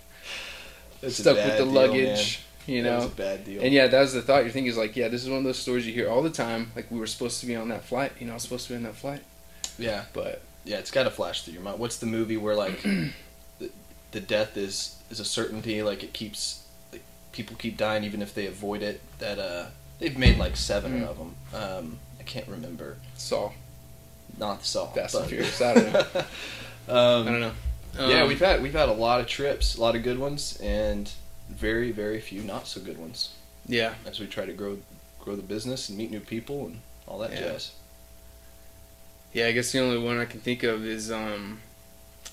a 1.03 1.11
stuck 1.11 1.35
with 1.35 1.57
the 1.57 1.63
deal, 1.63 1.73
luggage, 1.73 2.41
you 2.67 2.81
man. 2.83 2.95
Was 2.95 3.03
know. 3.05 3.11
a 3.11 3.15
bad 3.15 3.45
deal 3.45 3.61
And 3.61 3.73
yeah, 3.73 3.87
that 3.87 3.99
was 3.99 4.13
the 4.13 4.21
thought. 4.21 4.43
You're 4.43 4.51
thinking 4.51 4.71
is 4.71 4.77
like, 4.77 4.95
yeah, 4.95 5.07
this 5.09 5.23
is 5.23 5.29
one 5.29 5.39
of 5.39 5.43
those 5.43 5.59
stories 5.59 5.85
you 5.85 5.93
hear 5.93 6.09
all 6.09 6.21
the 6.21 6.29
time. 6.29 6.71
Like 6.75 6.89
we 6.89 6.99
were 6.99 7.07
supposed 7.07 7.39
to 7.41 7.45
be 7.45 7.55
on 7.55 7.69
that 7.69 7.83
flight, 7.83 8.13
you 8.19 8.25
know, 8.25 8.33
I 8.33 8.35
was 8.35 8.43
supposed 8.43 8.67
to 8.67 8.73
be 8.73 8.77
on 8.77 8.83
that 8.83 8.95
flight, 8.95 9.21
yeah 9.79 10.03
but 10.13 10.41
yeah 10.65 10.77
it's 10.77 10.91
got 10.91 11.03
to 11.03 11.09
flash 11.11 11.41
through 11.43 11.53
your 11.55 11.63
mind 11.63 11.77
what's 11.79 11.97
the 11.97 12.05
movie 12.05 12.37
where 12.37 12.55
like 12.55 12.81
the, 13.59 13.69
the 14.11 14.19
death 14.21 14.55
is 14.55 14.97
is 15.09 15.19
a 15.19 15.25
certainty. 15.25 15.81
Like 15.83 16.03
it 16.03 16.13
keeps 16.13 16.63
like, 16.91 17.03
people 17.31 17.55
keep 17.57 17.75
dying 17.77 18.03
even 18.03 18.21
if 18.21 18.33
they 18.33 18.47
avoid 18.47 18.81
it. 18.81 19.01
That 19.19 19.39
uh, 19.39 19.65
they've 19.99 20.17
made 20.17 20.37
like 20.37 20.55
seven 20.55 21.01
Mm. 21.01 21.07
of 21.07 21.17
them. 21.17 21.35
Um, 21.53 21.99
I 22.19 22.23
can't 22.23 22.47
remember. 22.47 22.97
Saw. 23.17 23.51
Not 24.37 24.61
the 24.61 24.65
Saw. 24.65 24.87
Fast 24.87 25.15
and 25.15 25.25
Furious, 25.27 25.61
I 25.61 25.73
don't 25.73 25.95
um, 26.87 27.27
I 27.27 27.31
don't 27.31 27.39
know. 27.41 27.51
Yeah, 27.97 28.21
Um, 28.21 28.27
we've 28.27 28.39
had 28.39 28.61
we've 28.61 28.73
had 28.73 28.89
a 28.89 28.93
lot 28.93 29.19
of 29.21 29.27
trips, 29.27 29.75
a 29.75 29.81
lot 29.81 29.95
of 29.95 30.03
good 30.03 30.19
ones, 30.19 30.57
and 30.61 31.09
very 31.49 31.91
very 31.91 32.19
few 32.19 32.41
not 32.41 32.67
so 32.67 32.81
good 32.81 32.97
ones. 32.97 33.29
Yeah. 33.67 33.93
As 34.05 34.19
we 34.19 34.27
try 34.27 34.45
to 34.45 34.53
grow 34.53 34.79
grow 35.19 35.35
the 35.35 35.41
business 35.43 35.87
and 35.89 35.97
meet 35.97 36.11
new 36.11 36.19
people 36.19 36.65
and 36.65 36.79
all 37.07 37.19
that 37.19 37.31
Yeah. 37.31 37.39
jazz. 37.39 37.71
Yeah, 39.33 39.47
I 39.47 39.51
guess 39.51 39.71
the 39.71 39.79
only 39.79 39.97
one 39.97 40.17
I 40.19 40.25
can 40.25 40.39
think 40.41 40.63
of 40.63 40.85
is 40.85 41.11
um, 41.11 41.61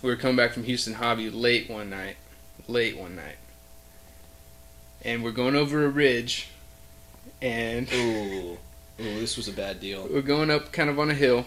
we 0.02 0.10
were 0.10 0.16
coming 0.16 0.36
back 0.36 0.52
from 0.52 0.64
Houston 0.64 0.94
Hobby 0.94 1.30
late 1.30 1.70
one 1.70 1.88
night, 1.88 2.16
late 2.68 2.96
one 2.98 3.16
night, 3.16 3.36
and 5.02 5.22
we're 5.24 5.30
going 5.30 5.56
over 5.56 5.84
a 5.84 5.88
ridge, 5.88 6.48
and 7.40 7.90
Ooh, 7.92 8.58
ooh, 9.00 9.20
this 9.20 9.36
was 9.36 9.48
a 9.48 9.52
bad 9.52 9.80
deal. 9.80 10.06
we're 10.10 10.20
going 10.20 10.50
up 10.50 10.72
kind 10.72 10.90
of 10.90 10.98
on 10.98 11.10
a 11.10 11.14
hill, 11.14 11.46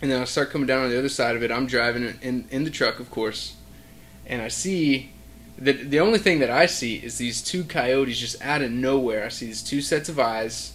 and 0.00 0.10
then 0.10 0.20
I 0.20 0.24
start 0.24 0.50
coming 0.50 0.66
down 0.66 0.84
on 0.84 0.90
the 0.90 0.98
other 0.98 1.08
side 1.08 1.36
of 1.36 1.42
it. 1.42 1.50
I'm 1.50 1.66
driving 1.66 2.02
in 2.04 2.18
in, 2.22 2.48
in 2.50 2.64
the 2.64 2.70
truck, 2.70 3.00
of 3.00 3.10
course, 3.10 3.54
and 4.26 4.40
I 4.42 4.48
see. 4.48 5.10
that 5.58 5.90
the 5.90 5.98
only 6.00 6.18
thing 6.20 6.38
that 6.38 6.50
I 6.50 6.66
see 6.66 6.96
is 6.96 7.18
these 7.18 7.42
two 7.42 7.64
coyotes 7.64 8.18
just 8.18 8.40
out 8.42 8.62
of 8.62 8.70
nowhere. 8.70 9.24
I 9.24 9.28
see 9.28 9.46
these 9.46 9.62
two 9.62 9.80
sets 9.82 10.08
of 10.08 10.18
eyes, 10.20 10.72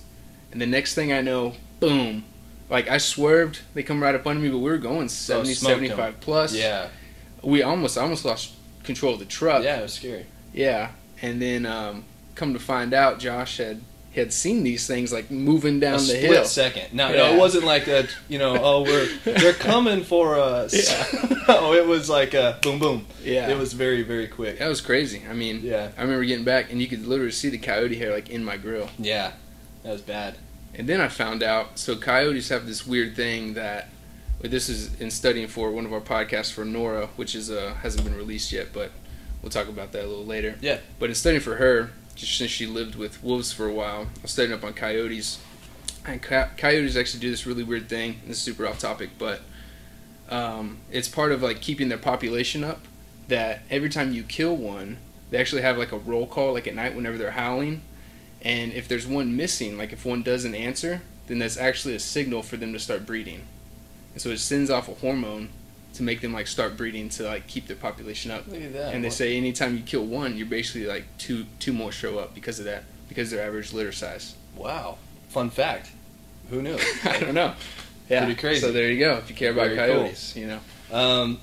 and 0.51 0.59
the 0.61 0.65
next 0.67 0.93
thing 0.93 1.13
I 1.13 1.21
know, 1.21 1.53
boom. 1.79 2.25
Like 2.69 2.89
I 2.89 2.97
swerved, 2.97 3.59
they 3.75 3.83
come 3.83 4.01
right 4.01 4.15
up 4.15 4.25
under 4.27 4.41
me, 4.41 4.49
but 4.49 4.57
we 4.57 4.69
were 4.69 4.77
going 4.77 5.07
70, 5.09 5.53
smoked 5.53 5.71
'em. 5.73 5.79
75 5.87 6.19
plus. 6.21 6.53
Yeah, 6.55 6.87
We 7.43 7.61
almost 7.61 7.97
almost 7.97 8.25
lost 8.25 8.53
control 8.83 9.13
of 9.13 9.19
the 9.19 9.25
truck. 9.25 9.63
yeah, 9.63 9.79
it 9.79 9.83
was 9.83 9.93
scary. 9.93 10.25
Yeah. 10.53 10.89
And 11.21 11.41
then 11.41 11.65
um, 11.65 12.03
come 12.35 12.53
to 12.53 12.59
find 12.59 12.93
out 12.93 13.19
Josh 13.19 13.57
had 13.57 13.81
had 14.15 14.31
seen 14.33 14.63
these 14.63 14.85
things 14.87 15.11
like 15.11 15.31
moving 15.31 15.79
down 15.79 15.95
a 15.95 15.97
the 15.97 16.03
split 16.03 16.21
hill. 16.21 16.45
second. 16.45 16.93
No, 16.93 17.11
no, 17.11 17.33
it 17.33 17.37
wasn't 17.37 17.65
like 17.65 17.87
a 17.87 18.07
you 18.29 18.37
know. 18.39 18.55
Oh, 18.61 18.83
we're 18.83 19.07
they're 19.25 19.53
coming 19.53 20.03
for 20.03 20.35
us. 20.39 20.73
Yeah. 20.73 21.35
no, 21.47 21.73
it 21.73 21.85
was 21.87 22.09
like 22.09 22.33
a 22.33 22.59
boom, 22.61 22.79
boom. 22.79 23.05
Yeah. 23.23 23.49
It 23.49 23.57
was 23.57 23.73
very, 23.73 24.03
very 24.03 24.27
quick. 24.27 24.59
that 24.59 24.67
was 24.67 24.81
crazy. 24.81 25.23
I 25.29 25.33
mean, 25.33 25.61
Yeah, 25.63 25.89
I 25.97 26.01
remember 26.01 26.25
getting 26.25 26.45
back 26.45 26.71
and 26.71 26.81
you 26.81 26.87
could 26.87 27.05
literally 27.07 27.31
see 27.31 27.49
the 27.49 27.57
coyote 27.57 27.95
hair 27.95 28.11
like 28.11 28.29
in 28.29 28.43
my 28.43 28.57
grill. 28.57 28.89
yeah, 28.99 29.33
that 29.83 29.91
was 29.91 30.01
bad. 30.01 30.35
And 30.75 30.87
then 30.89 30.99
I 31.01 31.07
found 31.07 31.43
out 31.43 31.77
so 31.79 31.95
coyotes 31.95 32.49
have 32.49 32.65
this 32.65 32.85
weird 32.87 33.15
thing 33.15 33.53
that 33.53 33.89
this 34.41 34.67
is 34.69 34.99
in 34.99 35.09
studying 35.11 35.47
for 35.47 35.71
one 35.71 35.85
of 35.85 35.93
our 35.93 36.01
podcasts 36.01 36.51
for 36.51 36.65
Nora, 36.65 37.07
which 37.15 37.33
is 37.35 37.49
uh, 37.49 37.75
hasn't 37.81 38.03
been 38.03 38.15
released 38.15 38.51
yet, 38.51 38.67
but 38.73 38.91
we'll 39.41 39.49
talk 39.51 39.67
about 39.69 39.91
that 39.93 40.03
a 40.03 40.07
little 40.07 40.25
later. 40.25 40.55
Yeah. 40.61 40.79
But 40.99 41.09
in 41.09 41.15
studying 41.15 41.41
for 41.41 41.55
her, 41.55 41.91
just 42.15 42.37
since 42.37 42.51
she 42.51 42.65
lived 42.65 42.95
with 42.95 43.23
wolves 43.23 43.51
for 43.51 43.67
a 43.67 43.73
while, 43.73 44.07
I 44.19 44.21
was 44.21 44.31
studying 44.31 44.53
up 44.53 44.63
on 44.63 44.73
coyotes. 44.73 45.39
And 46.05 46.21
co- 46.21 46.49
coyotes 46.57 46.95
actually 46.95 47.21
do 47.21 47.31
this 47.31 47.45
really 47.45 47.63
weird 47.63 47.89
thing. 47.89 48.21
This 48.27 48.37
is 48.37 48.43
super 48.43 48.67
off 48.67 48.79
topic, 48.79 49.11
but 49.17 49.41
um, 50.29 50.79
it's 50.91 51.07
part 51.07 51.31
of 51.31 51.41
like 51.41 51.61
keeping 51.61 51.89
their 51.89 51.97
population 51.97 52.63
up. 52.63 52.81
That 53.29 53.61
every 53.69 53.89
time 53.89 54.13
you 54.13 54.23
kill 54.23 54.55
one, 54.55 54.97
they 55.29 55.37
actually 55.37 55.61
have 55.61 55.77
like 55.77 55.91
a 55.91 55.97
roll 55.97 56.27
call, 56.27 56.53
like 56.53 56.67
at 56.67 56.75
night 56.75 56.95
whenever 56.95 57.17
they're 57.17 57.31
howling. 57.31 57.81
And 58.41 58.73
if 58.73 58.87
there's 58.87 59.07
one 59.07 59.37
missing, 59.37 59.77
like 59.77 59.93
if 59.93 60.05
one 60.05 60.21
doesn't 60.21 60.53
answer, 60.53 61.01
then 61.27 61.39
that's 61.39 61.57
actually 61.57 61.95
a 61.95 61.99
signal 61.99 62.43
for 62.43 62.57
them 62.57 62.73
to 62.73 62.79
start 62.79 63.05
breeding. 63.05 63.41
And 64.13 64.21
so 64.21 64.29
it 64.29 64.39
sends 64.39 64.69
off 64.69 64.89
a 64.89 64.95
hormone 64.95 65.49
to 65.93 66.03
make 66.03 66.21
them 66.21 66.33
like 66.33 66.47
start 66.47 66.75
breeding 66.75 67.07
to 67.09 67.23
like 67.23 67.47
keep 67.47 67.67
their 67.67 67.75
population 67.75 68.31
up. 68.31 68.47
Look 68.47 68.61
at 68.61 68.73
that. 68.73 68.93
And 68.95 69.03
they 69.03 69.09
say 69.09 69.37
anytime 69.37 69.77
you 69.77 69.83
kill 69.83 70.05
one, 70.05 70.35
you're 70.37 70.47
basically 70.47 70.85
like 70.87 71.05
two 71.17 71.45
two 71.59 71.73
more 71.73 71.91
show 71.91 72.17
up 72.19 72.33
because 72.33 72.59
of 72.59 72.65
that, 72.65 72.83
because 73.09 73.31
of 73.31 73.37
their 73.37 73.47
average 73.47 73.73
litter 73.73 73.91
size. 73.91 74.35
wow, 74.55 74.97
fun 75.29 75.49
fact. 75.49 75.91
Who 76.49 76.61
knew? 76.61 76.77
I 77.05 77.19
don't 77.19 77.33
know. 77.33 77.53
Yeah, 78.09 78.25
Pretty 78.25 78.39
crazy. 78.39 78.61
So 78.61 78.71
there 78.71 78.91
you 78.91 78.99
go. 78.99 79.13
If 79.17 79.29
you 79.29 79.35
care 79.35 79.51
about 79.51 79.67
Very 79.69 79.77
cool. 79.77 80.01
coyotes, 80.03 80.35
you 80.35 80.47
know. 80.47 80.59
Um, 80.91 81.39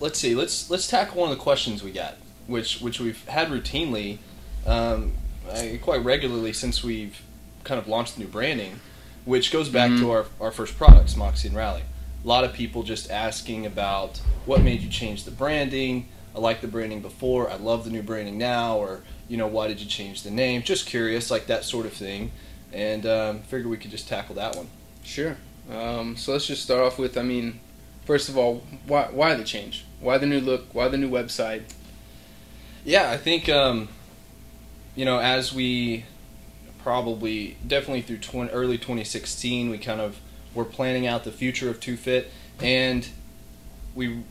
let's 0.00 0.18
see. 0.18 0.34
Let's 0.34 0.68
let's 0.70 0.88
tackle 0.88 1.20
one 1.20 1.30
of 1.30 1.36
the 1.38 1.42
questions 1.42 1.82
we 1.82 1.92
got, 1.92 2.16
which 2.46 2.80
which 2.80 2.98
we've 3.00 3.24
had 3.28 3.48
routinely, 3.48 4.18
um, 4.66 5.12
quite 5.82 6.02
regularly 6.04 6.52
since 6.52 6.82
we've 6.82 7.20
kind 7.64 7.78
of 7.78 7.86
launched 7.86 8.16
the 8.16 8.22
new 8.22 8.28
branding, 8.28 8.80
which 9.24 9.52
goes 9.52 9.68
back 9.68 9.90
Mhm. 9.90 9.98
to 10.00 10.10
our 10.10 10.26
our 10.40 10.50
first 10.50 10.76
products, 10.76 11.16
Moxie 11.16 11.48
and 11.48 11.56
Rally. 11.56 11.82
A 12.24 12.28
lot 12.28 12.44
of 12.44 12.52
people 12.52 12.82
just 12.82 13.10
asking 13.10 13.66
about 13.66 14.18
what 14.46 14.62
made 14.62 14.80
you 14.80 14.88
change 14.88 15.24
the 15.24 15.30
branding. 15.30 16.08
I 16.34 16.38
like 16.38 16.60
the 16.60 16.68
branding 16.68 17.02
before. 17.02 17.50
I 17.50 17.56
love 17.56 17.84
the 17.84 17.90
new 17.90 18.02
branding 18.02 18.38
now, 18.38 18.76
or 18.78 19.02
you 19.28 19.36
know, 19.36 19.46
why 19.46 19.68
did 19.68 19.80
you 19.80 19.86
change 19.86 20.22
the 20.22 20.30
name? 20.30 20.62
Just 20.62 20.86
curious, 20.86 21.30
like 21.30 21.46
that 21.46 21.64
sort 21.64 21.86
of 21.86 21.92
thing. 21.92 22.30
And 22.72 23.04
um, 23.06 23.40
figured 23.42 23.66
we 23.66 23.76
could 23.76 23.90
just 23.90 24.08
tackle 24.08 24.36
that 24.36 24.56
one. 24.56 24.68
Sure. 25.02 25.36
Um, 25.70 26.16
so 26.16 26.32
let's 26.32 26.46
just 26.46 26.62
start 26.62 26.80
off 26.80 26.98
with, 26.98 27.18
I 27.18 27.22
mean, 27.22 27.60
first 28.04 28.28
of 28.28 28.38
all, 28.38 28.62
why 28.86 29.08
why 29.10 29.34
the 29.34 29.44
change? 29.44 29.84
Why 30.00 30.18
the 30.18 30.26
new 30.26 30.40
look? 30.40 30.74
Why 30.74 30.88
the 30.88 30.98
new 30.98 31.10
website? 31.10 31.62
Yeah, 32.84 33.10
I 33.10 33.16
think 33.16 33.48
um, 33.48 33.88
you 34.94 35.04
know 35.04 35.18
as 35.18 35.52
we 35.52 36.04
probably 36.82 37.56
definitely 37.64 38.02
through 38.02 38.18
20, 38.18 38.50
early 38.50 38.76
2016, 38.76 39.70
we 39.70 39.78
kind 39.78 40.00
of 40.00 40.18
were 40.54 40.64
planning 40.64 41.06
out 41.06 41.24
the 41.24 41.32
future 41.32 41.68
of 41.70 41.80
Two 41.80 41.96
Fit, 41.96 42.30
and 42.60 43.06
we 43.94 44.22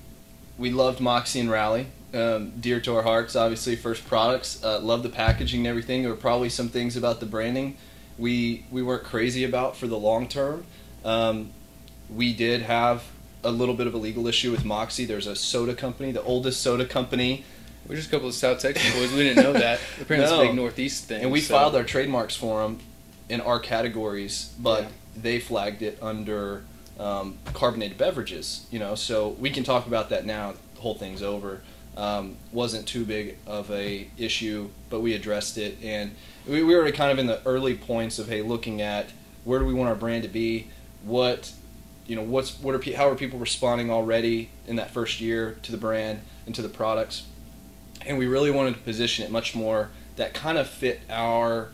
we 0.57 0.71
loved 0.71 0.99
Moxie 0.99 1.39
and 1.39 1.49
Rally, 1.49 1.87
um, 2.13 2.51
dear 2.59 2.79
to 2.81 2.95
our 2.95 3.03
hearts. 3.03 3.35
Obviously, 3.35 3.75
first 3.75 4.05
products, 4.07 4.63
uh, 4.63 4.79
love 4.79 5.03
the 5.03 5.09
packaging 5.09 5.61
and 5.61 5.67
everything. 5.67 6.01
There 6.03 6.11
were 6.11 6.17
probably 6.17 6.49
some 6.49 6.69
things 6.69 6.95
about 6.97 7.19
the 7.19 7.25
branding 7.25 7.77
we 8.17 8.65
we 8.71 8.81
weren't 8.83 9.03
crazy 9.03 9.43
about 9.43 9.75
for 9.77 9.87
the 9.87 9.97
long 9.97 10.27
term. 10.27 10.65
Um, 11.03 11.51
we 12.13 12.33
did 12.33 12.61
have 12.63 13.03
a 13.43 13.49
little 13.51 13.73
bit 13.73 13.87
of 13.87 13.93
a 13.93 13.97
legal 13.97 14.27
issue 14.27 14.51
with 14.51 14.63
Moxie. 14.65 15.05
There's 15.05 15.25
a 15.27 15.35
soda 15.35 15.73
company, 15.73 16.11
the 16.11 16.21
oldest 16.21 16.61
soda 16.61 16.85
company 16.85 17.43
We're 17.87 17.95
just 17.95 18.09
a 18.09 18.11
couple 18.11 18.27
of 18.27 18.35
South 18.35 18.59
Texas 18.59 18.93
boys. 18.93 19.11
We 19.11 19.23
didn't 19.23 19.43
know 19.43 19.53
that. 19.53 19.79
Apparently, 20.01 20.29
No. 20.29 20.41
it's 20.41 20.43
a 20.43 20.47
big 20.51 20.55
Northeast 20.55 21.05
thing. 21.05 21.23
and 21.23 21.31
we 21.31 21.41
so- 21.41 21.55
filed 21.55 21.75
our 21.75 21.83
trademarks 21.83 22.35
for 22.35 22.61
them 22.61 22.79
in 23.31 23.39
our 23.39 23.59
categories, 23.59 24.53
but 24.59 24.83
Yeah. 24.83 24.87
they 25.15 25.39
flagged 25.39 25.81
it 25.81 25.97
under 26.01 26.63
um, 26.99 27.37
carbonated 27.53 27.97
beverages. 27.97 28.65
You 28.69 28.77
know, 28.79 28.93
so 28.93 29.29
we 29.39 29.49
can 29.49 29.63
talk 29.63 29.87
about 29.87 30.09
that 30.09 30.25
now. 30.25 30.53
The 30.75 30.81
whole 30.81 30.95
thing's 30.95 31.23
over. 31.23 31.61
Um, 31.97 32.35
wasn't 32.51 32.87
too 32.87 33.05
big 33.05 33.37
of 33.47 33.71
a 33.71 34.07
issue, 34.17 34.69
but 34.89 34.99
we 35.01 35.13
addressed 35.13 35.57
it, 35.57 35.77
and 35.83 36.11
we, 36.47 36.61
we 36.63 36.75
were 36.75 36.89
kind 36.91 37.11
of 37.11 37.19
in 37.19 37.27
the 37.27 37.41
early 37.45 37.75
points 37.75 38.19
of 38.19 38.27
hey, 38.27 38.41
looking 38.41 38.81
at 38.81 39.07
where 39.45 39.59
do 39.59 39.65
we 39.65 39.73
want 39.73 39.89
our 39.89 39.95
brand 39.95 40.23
to 40.23 40.29
be, 40.29 40.67
what 41.03 41.51
you 42.05 42.15
know, 42.15 42.21
what's 42.21 42.59
what 42.61 42.75
are 42.75 42.95
how 42.95 43.09
are 43.09 43.15
people 43.15 43.39
responding 43.39 43.89
already 43.89 44.49
in 44.67 44.75
that 44.75 44.91
first 44.91 45.21
year 45.21 45.57
to 45.63 45.71
the 45.71 45.77
brand 45.77 46.19
and 46.45 46.53
to 46.55 46.61
the 46.61 46.69
products, 46.69 47.23
and 48.05 48.17
we 48.17 48.25
really 48.27 48.51
wanted 48.51 48.73
to 48.73 48.79
position 48.81 49.23
it 49.25 49.31
much 49.31 49.55
more 49.55 49.89
that 50.17 50.33
kind 50.33 50.57
of 50.57 50.67
fit 50.69 50.99
our 51.09 51.69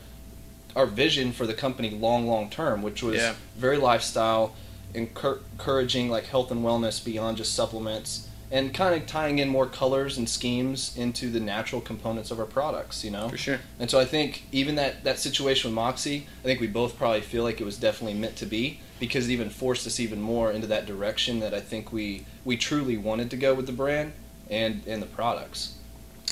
our 0.77 0.85
vision 0.85 1.31
for 1.33 1.47
the 1.47 1.53
company 1.55 1.89
long 1.89 2.27
long 2.27 2.49
term 2.49 2.81
which 2.83 3.01
was 3.01 3.17
Yeah. 3.17 3.33
very 3.57 3.77
lifestyle 3.77 4.55
encour- 4.93 5.39
encouraging 5.53 6.09
like 6.09 6.25
health 6.27 6.51
and 6.51 6.63
wellness 6.63 7.03
beyond 7.03 7.37
just 7.37 7.53
supplements 7.53 8.29
and 8.49 8.73
kind 8.73 8.95
of 8.95 9.05
tying 9.07 9.39
in 9.39 9.49
more 9.49 9.65
colors 9.65 10.17
and 10.17 10.29
schemes 10.29 10.95
into 10.95 11.29
the 11.29 11.39
natural 11.39 11.81
components 11.81 12.29
of 12.31 12.39
our 12.39 12.45
products 12.45 13.03
you 13.03 13.11
know 13.11 13.27
for 13.27 13.37
sure. 13.37 13.59
and 13.79 13.89
so 13.89 13.99
I 13.99 14.05
think 14.05 14.43
even 14.51 14.75
that, 14.75 15.03
that 15.03 15.19
situation 15.19 15.69
with 15.71 15.75
Moxie, 15.75 16.27
I 16.41 16.43
think 16.43 16.61
we 16.61 16.67
both 16.67 16.97
probably 16.97 17.21
feel 17.21 17.43
like 17.43 17.59
it 17.59 17.65
was 17.65 17.75
definitely 17.77 18.17
meant 18.17 18.35
to 18.37 18.45
be 18.45 18.79
because 18.99 19.27
it 19.27 19.33
even 19.33 19.49
forced 19.49 19.85
us 19.87 19.99
even 19.99 20.21
more 20.21 20.51
into 20.51 20.67
that 20.67 20.85
direction 20.85 21.39
that 21.41 21.53
I 21.53 21.59
think 21.59 21.91
we, 21.91 22.25
we 22.45 22.55
truly 22.55 22.97
wanted 22.97 23.29
to 23.31 23.37
go 23.37 23.53
with 23.53 23.65
the 23.65 23.71
brand 23.73 24.13
and, 24.49 24.81
and 24.87 25.01
the 25.01 25.07
products. 25.07 25.73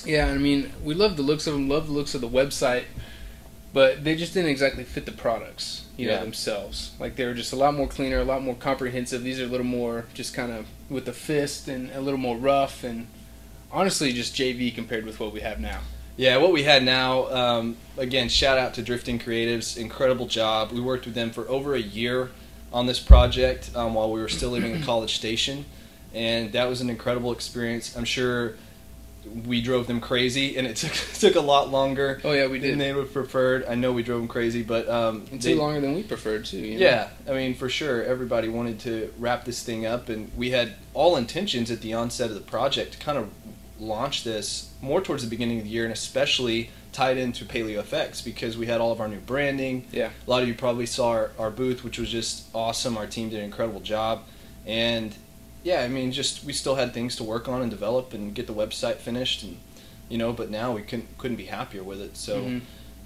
Yeah, 0.05 0.27
I 0.27 0.37
mean, 0.37 0.71
we 0.83 0.93
love 0.93 1.15
the 1.17 1.21
looks 1.23 1.45
of 1.47 1.53
them, 1.53 1.67
love 1.67 1.87
the 1.87 1.93
looks 1.93 2.15
of 2.15 2.21
the 2.21 2.29
website, 2.29 2.85
but 3.75 4.05
they 4.05 4.15
just 4.15 4.33
didn't 4.33 4.49
exactly 4.49 4.85
fit 4.85 5.05
the 5.05 5.11
products, 5.11 5.83
you 5.97 6.07
Yeah. 6.07 6.15
know, 6.15 6.21
themselves. 6.23 6.91
Like 6.97 7.17
they 7.17 7.25
were 7.25 7.33
just 7.33 7.51
a 7.51 7.57
lot 7.57 7.75
more 7.75 7.87
cleaner, 7.87 8.19
a 8.19 8.23
lot 8.23 8.41
more 8.41 8.55
comprehensive. 8.55 9.21
These 9.21 9.37
are 9.41 9.43
a 9.43 9.47
little 9.47 9.65
more 9.65 10.05
just 10.13 10.33
kind 10.33 10.53
of 10.53 10.65
with 10.89 11.03
the 11.03 11.11
fist 11.11 11.67
and 11.67 11.91
a 11.91 11.99
little 11.99 12.17
more 12.17 12.37
rough 12.37 12.85
and 12.85 13.07
honestly 13.73 14.13
just 14.13 14.33
JV 14.33 14.73
compared 14.73 15.05
with 15.05 15.19
what 15.19 15.33
we 15.33 15.41
have 15.41 15.59
now. 15.59 15.81
Yeah, 16.15 16.37
what 16.37 16.53
we 16.53 16.63
had 16.63 16.83
now, 16.83 17.29
um, 17.33 17.75
again, 17.97 18.29
shout 18.29 18.57
out 18.57 18.73
to 18.75 18.81
Drifting 18.81 19.19
Creatives, 19.19 19.75
incredible 19.75 20.27
job. 20.27 20.71
We 20.71 20.79
worked 20.79 21.03
with 21.05 21.13
them 21.13 21.31
for 21.31 21.45
over 21.49 21.75
a 21.75 21.81
year 21.81 22.31
on 22.71 22.85
this 22.85 23.01
project 23.01 23.71
um, 23.75 23.93
while 23.93 24.09
we 24.09 24.21
were 24.21 24.29
still 24.29 24.51
living 24.51 24.71
in 24.71 24.81
College 24.91 25.13
Station, 25.17 25.65
and 26.13 26.53
that 26.53 26.69
was 26.69 26.79
an 26.79 26.89
incredible 26.89 27.33
experience. 27.33 27.97
I'm 27.97 28.05
sure 28.05 28.53
we 29.45 29.61
drove 29.61 29.87
them 29.87 29.99
crazy, 29.99 30.57
and 30.57 30.65
it 30.67 30.75
took 30.77 30.91
took 30.93 31.35
a 31.35 31.41
lot 31.41 31.69
longer 31.69 32.21
Oh 32.23 32.31
yeah, 32.33 32.47
we 32.47 32.59
than 32.59 32.71
did. 32.71 32.79
they 32.79 32.93
would 32.93 33.11
preferred. 33.11 33.65
I 33.65 33.75
know 33.75 33.91
we 33.91 34.03
drove 34.03 34.19
them 34.21 34.27
crazy, 34.27 34.63
but 34.63 34.87
um, 34.89 35.25
And 35.31 35.41
they- 35.41 35.53
too 35.53 35.59
longer 35.59 35.81
than 35.81 35.93
we 35.95 36.03
preferred 36.03 36.45
too. 36.45 36.57
You 36.57 36.79
know? 36.79 36.85
yeah, 36.85 37.09
I 37.27 37.33
mean, 37.33 37.55
for 37.55 37.69
sure, 37.69 38.03
everybody 38.03 38.47
wanted 38.49 38.79
to 38.81 39.13
wrap 39.19 39.45
this 39.45 39.63
thing 39.63 39.85
up, 39.85 40.09
and 40.09 40.31
we 40.37 40.51
had 40.51 40.73
all 40.93 41.15
intentions 41.17 41.71
at 41.71 41.81
the 41.81 41.93
onset 41.93 42.29
of 42.29 42.35
the 42.35 42.41
project 42.41 42.93
to 42.93 42.99
kind 42.99 43.17
of 43.17 43.29
launch 43.79 44.23
this 44.23 44.71
more 44.81 45.01
towards 45.01 45.23
the 45.23 45.29
beginning 45.29 45.57
of 45.59 45.65
the 45.65 45.69
year, 45.69 45.83
and 45.83 45.91
especially 45.93 46.69
tied 46.93 47.17
into 47.17 47.43
Paleo 47.43 47.83
FX 47.83 48.23
because 48.23 48.55
we 48.57 48.67
had 48.67 48.79
all 48.79 48.93
of 48.93 49.01
our 49.01 49.07
new 49.09 49.19
branding. 49.19 49.85
Yeah. 49.91 50.11
A 50.25 50.29
lot 50.29 50.41
of 50.43 50.47
you 50.47 50.53
probably 50.53 50.85
saw 50.85 51.09
our, 51.09 51.31
our 51.37 51.51
booth, 51.51 51.83
which 51.83 51.99
was 51.99 52.09
just 52.09 52.45
awesome. 52.55 52.95
Our 52.97 53.05
team 53.05 53.29
did 53.29 53.39
an 53.39 53.45
incredible 53.45 53.81
job, 53.81 54.21
and 54.65 55.13
yeah, 55.65 55.81
I 55.81 55.87
mean, 55.89 56.11
just 56.13 56.45
we 56.45 56.53
still 56.53 56.75
had 56.75 56.93
things 56.93 57.15
to 57.17 57.23
work 57.23 57.49
on 57.49 57.61
and 57.61 57.69
develop 57.71 58.13
and 58.13 58.33
get 58.33 58.45
the 58.47 58.53
website 58.53 58.97
finished, 58.97 59.43
and 59.43 59.57
you 60.07 60.17
know, 60.17 60.31
but 60.31 60.49
now 60.49 60.71
we 60.73 60.83
couldn't 60.83 61.17
couldn't 61.17 61.37
be 61.37 61.45
happier 61.45 61.83
with 61.83 61.99
it. 61.99 62.15
So, 62.15 62.43
Mhm. 62.43 62.61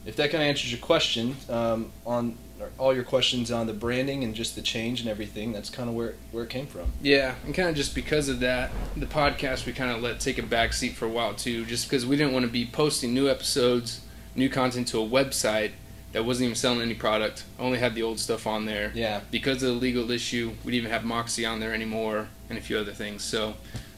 if 0.06 0.16
that 0.18 0.30
kind 0.30 0.44
of 0.44 0.50
answers 0.50 0.70
your 0.72 0.82
question 0.82 1.38
um, 1.50 1.92
on 2.06 2.38
all 2.78 2.94
your 2.94 3.06
questions 3.06 3.50
on 3.52 3.68
the 3.68 3.74
branding 3.74 4.22
and 4.26 4.36
just 4.36 4.54
the 4.58 4.62
change 4.62 5.00
and 5.00 5.10
everything, 5.10 5.54
that's 5.54 5.70
kind 5.70 5.88
of 5.88 5.96
where 5.96 6.16
where 6.34 6.44
it 6.44 6.50
came 6.50 6.68
from. 6.68 6.92
Yeah, 7.02 7.36
and 7.46 7.56
kind 7.56 7.70
of 7.70 7.76
just 7.76 7.96
because 7.96 8.28
of 8.28 8.42
that, 8.42 8.72
the 8.98 9.06
podcast 9.06 9.66
we 9.66 9.72
kind 9.72 9.90
of 9.92 10.02
let 10.02 10.20
take 10.20 10.38
a 10.38 10.44
back 10.44 10.74
seat 10.74 10.96
for 10.96 11.06
a 11.06 11.10
while 11.10 11.34
too, 11.34 11.66
just 11.66 11.90
because 11.90 12.06
we 12.06 12.18
didn't 12.18 12.34
want 12.34 12.46
to 12.46 12.52
be 12.52 12.66
posting 12.66 13.14
new 13.14 13.30
episodes, 13.30 14.02
new 14.36 14.50
content 14.50 14.90
to 14.90 15.02
a 15.02 15.08
website 15.08 15.72
that 16.12 16.26
wasn't 16.26 16.46
even 16.46 16.56
selling 16.56 16.82
any 16.82 16.96
product. 16.96 17.44
Only 17.60 17.78
had 17.80 17.94
the 17.96 18.04
old 18.04 18.20
stuff 18.20 18.48
on 18.48 18.66
there. 18.66 18.92
Yeah, 18.96 19.22
Because 19.32 19.62
of 19.64 19.70
the 19.70 19.76
legal 19.76 20.10
issue, 20.12 20.52
we 20.64 20.72
didn't 20.72 20.86
even 20.86 20.92
have 20.92 21.04
Moxie 21.06 21.46
on 21.46 21.60
there 21.60 21.74
anymore, 21.74 22.30
and 22.50 22.58
a 22.58 22.62
few 22.62 22.78
other 22.78 22.94
things. 22.94 23.24
So 23.24 23.56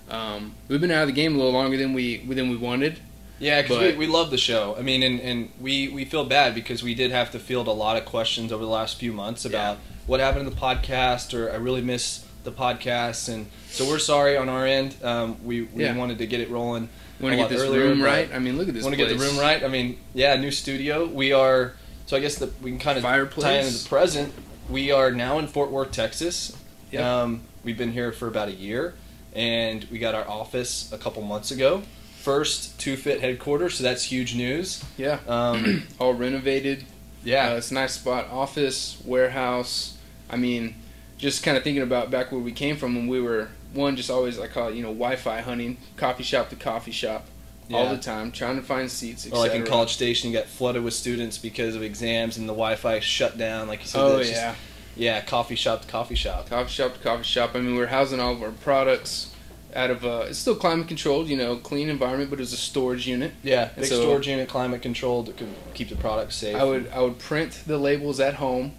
um, 0.09 0.53
we've 0.67 0.81
been 0.81 0.91
out 0.91 1.03
of 1.03 1.07
the 1.07 1.13
game 1.13 1.35
a 1.35 1.37
little 1.37 1.53
longer 1.53 1.77
than 1.77 1.93
we 1.93 2.17
than 2.17 2.49
we 2.49 2.57
wanted. 2.57 2.99
Yeah, 3.39 3.61
because 3.63 3.79
we, 3.93 3.95
we 3.95 4.07
love 4.07 4.29
the 4.29 4.37
show. 4.37 4.75
I 4.77 4.83
mean, 4.83 5.01
and, 5.01 5.19
and 5.19 5.51
we, 5.59 5.87
we 5.87 6.05
feel 6.05 6.23
bad 6.25 6.53
because 6.53 6.83
we 6.83 6.93
did 6.93 7.09
have 7.09 7.31
to 7.31 7.39
field 7.39 7.67
a 7.67 7.71
lot 7.71 7.97
of 7.97 8.05
questions 8.05 8.51
over 8.51 8.63
the 8.63 8.69
last 8.69 8.99
few 8.99 9.11
months 9.11 9.45
about 9.45 9.79
what 10.05 10.19
happened 10.19 10.45
to 10.47 10.53
the 10.53 10.61
podcast, 10.61 11.33
or 11.35 11.51
I 11.51 11.55
really 11.55 11.81
miss 11.81 12.23
the 12.43 12.51
podcast, 12.51 13.33
and 13.33 13.47
so 13.69 13.87
we're 13.87 13.97
sorry 13.97 14.37
on 14.37 14.47
our 14.47 14.67
end. 14.67 14.95
Um, 15.03 15.43
we 15.43 15.61
we 15.61 15.83
Yeah. 15.85 15.95
wanted 15.95 16.19
to 16.19 16.27
get 16.27 16.39
it 16.39 16.49
rolling. 16.51 16.89
Want 17.19 17.33
to 17.33 17.37
get 17.37 17.49
this 17.49 17.61
earlier, 17.61 17.81
room 17.85 18.01
right? 18.01 18.29
I 18.33 18.37
mean, 18.39 18.57
look 18.57 18.67
at 18.67 18.73
this. 18.73 18.83
Want 18.83 18.93
to 18.95 18.97
get 18.97 19.09
the 19.09 19.23
room 19.23 19.37
right? 19.39 19.63
I 19.63 19.67
mean, 19.67 19.97
yeah, 20.13 20.35
new 20.35 20.51
studio. 20.51 21.05
We 21.07 21.33
are 21.33 21.73
so 22.11 22.17
I 22.17 22.19
guess 22.19 22.35
that 22.39 22.61
we 22.61 22.71
can 22.71 22.77
kind 22.79 22.97
of 22.97 23.03
Fireplace. 23.03 23.45
tie 23.45 23.53
into 23.59 23.83
the 23.83 23.87
present. 23.87 24.33
We 24.69 24.91
are 24.91 25.11
now 25.11 25.39
in 25.39 25.47
Fort 25.47 25.71
Worth, 25.71 25.93
Texas. 25.93 26.53
Yep. 26.91 27.01
Um, 27.01 27.41
we've 27.63 27.77
been 27.77 27.93
here 27.93 28.11
for 28.11 28.27
about 28.27 28.49
a 28.49 28.51
year, 28.51 28.95
and 29.33 29.85
we 29.89 29.97
got 29.97 30.13
our 30.13 30.27
office 30.27 30.91
a 30.91 30.97
couple 30.97 31.21
months 31.21 31.51
ago. 31.51 31.83
First 32.19 32.77
two 32.77 32.97
fit 32.97 33.21
headquarters, 33.21 33.75
so 33.75 33.83
that's 33.85 34.03
huge 34.03 34.35
news. 34.35 34.83
Yeah, 34.97 35.19
Um, 35.25 35.87
all 35.99 36.13
renovated. 36.13 36.83
yeah, 37.23 37.53
Uh, 37.53 37.55
it's 37.55 37.71
a 37.71 37.75
nice 37.75 37.93
spot. 37.93 38.27
Office, 38.29 39.01
warehouse. 39.05 39.97
I 40.29 40.35
mean, 40.35 40.75
just 41.17 41.43
kind 41.43 41.55
of 41.55 41.63
thinking 41.63 41.81
about 41.81 42.11
back 42.11 42.33
where 42.33 42.41
we 42.41 42.51
came 42.51 42.75
from 42.75 42.93
when 42.93 43.07
we 43.07 43.21
were 43.21 43.47
one, 43.73 43.95
just 43.95 44.09
always 44.09 44.37
I 44.37 44.47
call 44.47 44.67
it 44.67 44.75
you 44.75 44.81
know 44.83 44.89
Wi-Fi 44.89 45.39
hunting, 45.39 45.77
coffee 45.95 46.23
shop 46.23 46.49
to 46.49 46.57
coffee 46.57 46.91
shop, 46.91 47.25
all 47.73 47.89
the 47.89 47.97
time, 48.01 48.31
trying 48.31 48.55
to 48.57 48.61
find 48.61 48.89
seats. 48.91 49.25
or 49.27 49.37
like 49.37 49.53
in. 49.53 49.65
College 49.65 49.93
Station, 49.93 50.29
you 50.31 50.37
got 50.37 50.47
flooded 50.47 50.83
with 50.83 50.93
students 50.93 51.37
because 51.37 51.75
of 51.75 51.83
exams 51.83 52.37
and 52.37 52.47
the 52.47 52.53
Wi-Fi 52.53 52.99
shut 52.99 53.37
down. 53.37 53.67
Like 53.67 53.81
you 53.81 53.87
said, 53.87 53.99
Oh 54.01 54.17
it's 54.17 54.29
just- 54.29 54.41
yeah, 54.41 54.55
yeah, 54.95 55.21
coffee 55.21 55.55
shop 55.55 55.81
to 55.83 55.87
coffee 55.87 56.15
shop. 56.15 56.49
coffee 56.49 56.69
shop 56.71 56.93
to 56.93 56.99
coffee 56.99 57.23
shop. 57.23 57.51
I 57.55 57.59
mean, 57.61 57.75
we're 57.75 57.87
housing 57.87 58.19
all 58.19 58.33
of 58.33 58.41
our 58.43 58.51
products 58.51 59.33
out 59.73 59.89
of 59.89 60.05
uh, 60.05 60.25
it's 60.27 60.37
still 60.39 60.55
climate 60.55 60.87
controlled, 60.89 61.29
you 61.29 61.37
know, 61.37 61.55
clean 61.55 61.87
environment, 61.89 62.29
but 62.29 62.41
it's 62.41 62.51
a 62.51 62.57
storage 62.57 63.07
unit. 63.07 63.31
Yeah, 63.41 63.69
big 63.75 63.85
so- 63.85 64.01
storage 64.01 64.27
unit, 64.27 64.49
climate 64.49 64.81
controlled, 64.81 65.37
to 65.37 65.47
keep 65.73 65.89
the 65.89 65.95
product 65.95 66.33
safe. 66.33 66.55
I 66.57 66.63
would 66.65 66.89
I 66.93 66.99
would 67.01 67.19
print 67.19 67.63
the 67.65 67.77
labels 67.77 68.19
at 68.19 68.33
home 68.35 68.73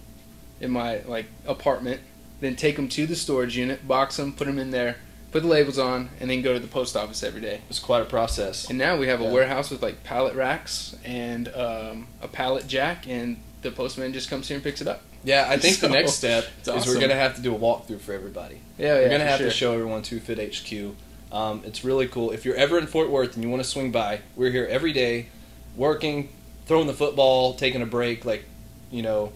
in 0.61 0.69
my 0.71 0.99
like 1.07 1.25
apartment, 1.47 1.99
then 2.41 2.55
take 2.55 2.75
them 2.75 2.87
to 2.89 3.07
the 3.07 3.15
storage 3.15 3.57
unit, 3.57 3.87
box 3.87 4.17
them, 4.17 4.33
put 4.33 4.45
them 4.45 4.59
in 4.59 4.69
there, 4.69 4.97
put 5.33 5.41
the 5.41 5.49
labels 5.49 5.77
on, 5.79 6.09
and 6.21 6.29
then 6.29 6.41
go 6.41 6.53
to 6.53 6.59
the 6.59 6.67
post 6.67 6.95
office 6.95 7.23
every 7.23 7.41
day. 7.41 7.59
It's 7.69 7.79
quite 7.79 8.01
a 8.01 8.05
process. 8.05 8.69
And 8.69 8.77
now 8.77 8.95
we 8.97 9.07
have 9.07 9.19
a 9.19 9.25
Yeah. 9.25 9.31
warehouse 9.31 9.69
with 9.71 9.81
like 9.81 10.03
pallet 10.03 10.35
racks 10.35 10.95
and 11.03 11.49
um, 11.55 12.07
a 12.21 12.27
pallet 12.29 12.67
jack, 12.67 13.05
and 13.07 13.37
the 13.63 13.71
postman 13.71 14.13
just 14.13 14.29
comes 14.29 14.47
here 14.47 14.55
and 14.55 14.63
picks 14.63 14.79
it 14.81 14.87
up. 14.87 15.01
Yeah, 15.25 15.45
I 15.49 15.57
think 15.57 15.79
the 15.79 15.89
next 15.99 16.13
step 16.13 16.45
is 16.65 16.85
we're 16.87 16.99
gonna 16.99 17.15
have 17.15 17.35
to 17.35 17.41
do 17.41 17.53
a 17.55 17.59
walkthrough 17.59 17.99
for 18.01 18.13
everybody. 18.13 18.61
Yeah, 18.77 18.87
yeah 18.87 18.93
we're 19.01 19.09
gonna 19.09 19.25
have 19.25 19.39
sure. 19.39 19.47
to 19.47 19.53
show 19.53 19.73
everyone 19.73 20.03
Two 20.03 20.19
Fit 20.19 20.37
HQ. 20.39 20.95
Um, 21.35 21.63
it's 21.65 21.83
really 21.83 22.07
cool. 22.07 22.29
If 22.31 22.45
you're 22.45 22.55
ever 22.55 22.77
in 22.77 22.85
Fort 22.85 23.09
Worth 23.09 23.33
and 23.33 23.43
you 23.43 23.49
want 23.49 23.63
to 23.63 23.67
swing 23.67 23.91
by, 23.91 24.19
we're 24.35 24.51
here 24.51 24.67
every 24.69 24.93
day, 24.93 25.27
working, 25.75 26.29
throwing 26.67 26.85
the 26.85 26.93
football, 26.93 27.55
taking 27.55 27.81
a 27.81 27.87
break, 27.87 28.23
like, 28.23 28.43
you 28.91 29.01
know, 29.01 29.31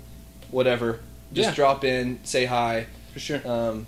whatever. 0.51 0.99
Just 1.33 1.49
Yeah. 1.49 1.55
drop 1.55 1.83
in, 1.83 2.19
say 2.23 2.45
hi. 2.45 2.85
for 3.13 3.19
sure. 3.19 3.41
Um, 3.47 3.87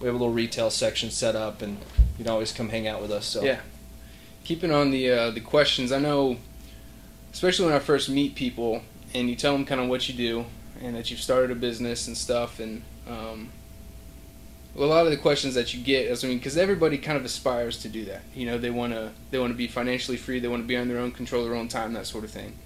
we 0.00 0.06
have 0.06 0.14
a 0.14 0.18
little 0.18 0.32
retail 0.32 0.70
section 0.70 1.10
set 1.10 1.34
up, 1.36 1.62
and 1.62 1.78
you 2.18 2.24
can 2.24 2.28
always 2.28 2.52
come 2.52 2.68
hang 2.68 2.86
out 2.86 3.00
with 3.00 3.10
us. 3.10 3.26
So 3.26 3.42
Yeah. 3.44 3.60
Keeping 4.44 4.70
on 4.70 4.90
the 4.90 5.10
uh, 5.10 5.30
the 5.30 5.40
questions, 5.40 5.90
I 5.90 5.98
know, 5.98 6.36
especially 7.32 7.66
when 7.66 7.74
I 7.74 7.80
first 7.80 8.08
meet 8.08 8.34
people 8.34 8.82
and 9.14 9.28
you 9.28 9.36
tell 9.36 9.52
them 9.52 9.64
kind 9.64 9.80
of 9.80 9.88
what 9.88 10.08
you 10.08 10.14
do 10.14 10.46
and 10.80 10.94
that 10.94 11.10
you've 11.10 11.20
started 11.20 11.50
a 11.50 11.54
business 11.54 12.06
and 12.06 12.16
stuff, 12.16 12.60
and 12.60 12.82
um, 13.08 13.50
a 14.76 14.84
lot 14.84 15.06
of 15.06 15.10
the 15.10 15.16
questions 15.16 15.54
that 15.54 15.72
you 15.74 15.82
get 15.82 16.06
is 16.06 16.22
I 16.22 16.28
mean, 16.28 16.38
because 16.38 16.56
everybody 16.56 16.98
kind 16.98 17.16
of 17.16 17.24
aspires 17.24 17.78
to 17.82 17.88
do 17.88 18.04
that. 18.06 18.22
You 18.34 18.46
know, 18.46 18.58
they 18.58 18.70
want 18.70 18.92
to 18.92 19.12
they 19.30 19.38
want 19.38 19.52
to 19.52 19.56
be 19.56 19.66
financially 19.66 20.16
free, 20.16 20.38
they 20.38 20.48
want 20.48 20.62
to 20.62 20.66
be 20.66 20.76
on 20.76 20.88
their 20.88 20.98
own 20.98 21.12
control, 21.12 21.44
their 21.44 21.56
own 21.56 21.68
time, 21.68 21.92
that 21.94 22.06
sort 22.06 22.24
of 22.24 22.30
thing. 22.30 22.56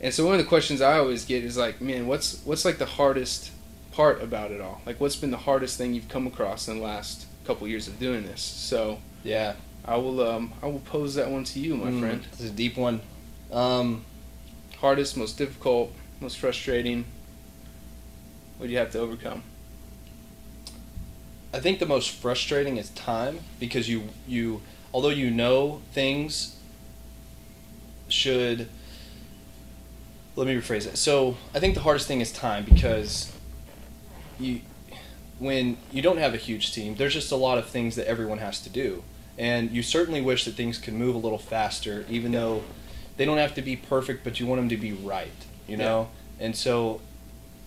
And 0.00 0.12
so 0.12 0.26
one 0.26 0.34
of 0.34 0.40
the 0.40 0.46
questions 0.46 0.80
I 0.82 0.98
always 0.98 1.24
get 1.24 1.42
is 1.42 1.56
like, 1.56 1.80
man, 1.80 2.06
what's 2.06 2.42
what's 2.44 2.64
like 2.64 2.78
the 2.78 2.86
hardest 2.86 3.50
part 3.96 4.22
about 4.22 4.50
it 4.50 4.60
all? 4.60 4.82
Like, 4.84 5.00
what's 5.00 5.16
been 5.16 5.30
the 5.30 5.38
hardest 5.38 5.78
thing 5.78 5.94
you've 5.94 6.08
come 6.08 6.26
across 6.26 6.68
in 6.68 6.76
the 6.78 6.84
last 6.84 7.26
couple 7.46 7.66
years 7.66 7.88
of 7.88 7.98
doing 7.98 8.24
this? 8.24 8.42
So. 8.42 8.98
yeah, 9.24 9.54
I 9.84 9.96
will 9.96 10.20
um 10.20 10.52
I 10.62 10.66
will 10.66 10.80
pose 10.80 11.14
that 11.14 11.30
one 11.30 11.44
to 11.44 11.60
you, 11.60 11.76
my 11.76 11.90
Mm, 11.90 12.00
friend. 12.00 12.26
This 12.32 12.40
is 12.40 12.50
a 12.50 12.54
deep 12.54 12.76
one. 12.76 13.00
Um, 13.52 14.04
Hardest, 14.78 15.16
most 15.16 15.38
difficult, 15.38 15.92
most 16.20 16.38
frustrating. 16.38 17.04
What 18.58 18.66
do 18.66 18.72
you 18.72 18.78
have 18.78 18.90
to 18.92 18.98
overcome? 18.98 19.42
I 21.54 21.60
think 21.60 21.78
the 21.78 21.86
most 21.86 22.10
frustrating 22.10 22.76
is 22.76 22.90
time 22.90 23.38
because 23.58 23.88
you 23.88 24.08
you 24.28 24.60
although 24.92 25.08
you 25.22 25.30
know 25.30 25.80
things 25.92 26.56
should 28.08 28.68
let 30.36 30.46
me 30.46 30.54
rephrase 30.54 30.86
it. 30.86 30.98
So 30.98 31.36
I 31.54 31.60
think 31.60 31.74
the 31.74 31.80
hardest 31.80 32.06
thing 32.08 32.20
is 32.20 32.30
time 32.32 32.64
because 32.64 33.32
you 34.38 34.60
when 35.38 35.76
you 35.92 36.00
don't 36.00 36.18
have 36.18 36.34
a 36.34 36.38
huge 36.38 36.72
team, 36.72 36.94
there's 36.94 37.12
just 37.12 37.30
a 37.30 37.36
lot 37.36 37.58
of 37.58 37.66
things 37.66 37.96
that 37.96 38.08
everyone 38.08 38.38
has 38.38 38.60
to 38.62 38.70
do. 38.70 39.02
And 39.38 39.70
you 39.70 39.82
certainly 39.82 40.22
wish 40.22 40.44
that 40.46 40.54
things 40.54 40.78
could 40.78 40.94
move 40.94 41.14
a 41.14 41.18
little 41.18 41.38
faster, 41.38 42.06
even 42.08 42.32
though 42.32 42.64
they 43.16 43.24
don't 43.26 43.38
have 43.38 43.54
to 43.54 43.62
be 43.62 43.76
perfect, 43.76 44.24
but 44.24 44.40
you 44.40 44.46
want 44.46 44.60
them 44.60 44.68
to 44.70 44.76
be 44.76 44.92
right, 44.92 45.44
you 45.66 45.76
know? 45.76 46.08
And 46.40 46.56
so 46.56 47.02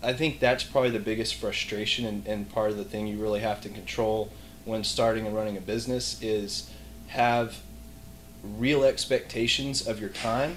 I 0.01 0.13
think 0.13 0.39
that's 0.39 0.63
probably 0.63 0.89
the 0.89 0.99
biggest 0.99 1.35
frustration 1.35 2.05
and, 2.05 2.25
and 2.25 2.49
part 2.49 2.71
of 2.71 2.77
the 2.77 2.83
thing 2.83 3.05
you 3.05 3.21
really 3.21 3.41
have 3.41 3.61
to 3.61 3.69
control 3.69 4.31
when 4.65 4.83
starting 4.83 5.27
and 5.27 5.35
running 5.35 5.57
a 5.57 5.61
business 5.61 6.21
is 6.21 6.71
have 7.09 7.59
real 8.43 8.83
expectations 8.83 9.85
of 9.87 9.99
your 9.99 10.09
time, 10.09 10.55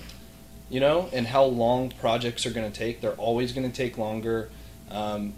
you 0.70 0.81
know, 0.81 1.11
and 1.12 1.27
how 1.27 1.44
long 1.44 1.90
projects 1.90 2.46
are 2.46 2.51
going 2.51 2.70
to 2.70 2.77
take. 2.77 3.01
They're 3.01 3.12
always 3.12 3.53
going 3.53 3.70
to 3.70 3.77
take 3.77 3.98
longer. 3.98 4.48
Um, 4.90 5.35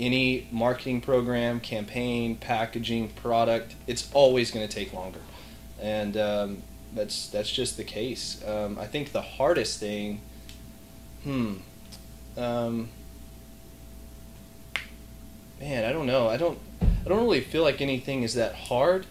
any 0.00 0.48
marketing 0.50 1.02
program, 1.02 1.60
campaign, 1.60 2.34
packaging, 2.34 3.10
product, 3.10 3.76
it's 3.86 4.10
always 4.12 4.50
going 4.50 4.66
to 4.66 4.74
take 4.74 4.92
longer, 4.92 5.20
and 5.80 6.16
um, 6.16 6.62
that's 6.94 7.28
that's 7.28 7.50
just 7.50 7.76
the 7.76 7.84
case. 7.84 8.42
Um, 8.46 8.78
I 8.78 8.86
think 8.86 9.12
the 9.12 9.22
hardest 9.22 9.78
thing, 9.78 10.22
hmm, 11.22 11.56
um, 12.36 12.88
man, 15.60 15.84
I 15.84 15.92
don't 15.92 16.06
know. 16.06 16.28
I 16.28 16.36
don't 16.36 16.58
I 16.82 17.08
don't 17.08 17.20
really 17.20 17.42
feel 17.42 17.62
like 17.62 17.80
anything 17.80 18.22
is 18.22 18.34
that 18.34 18.54
hard. 18.54 19.06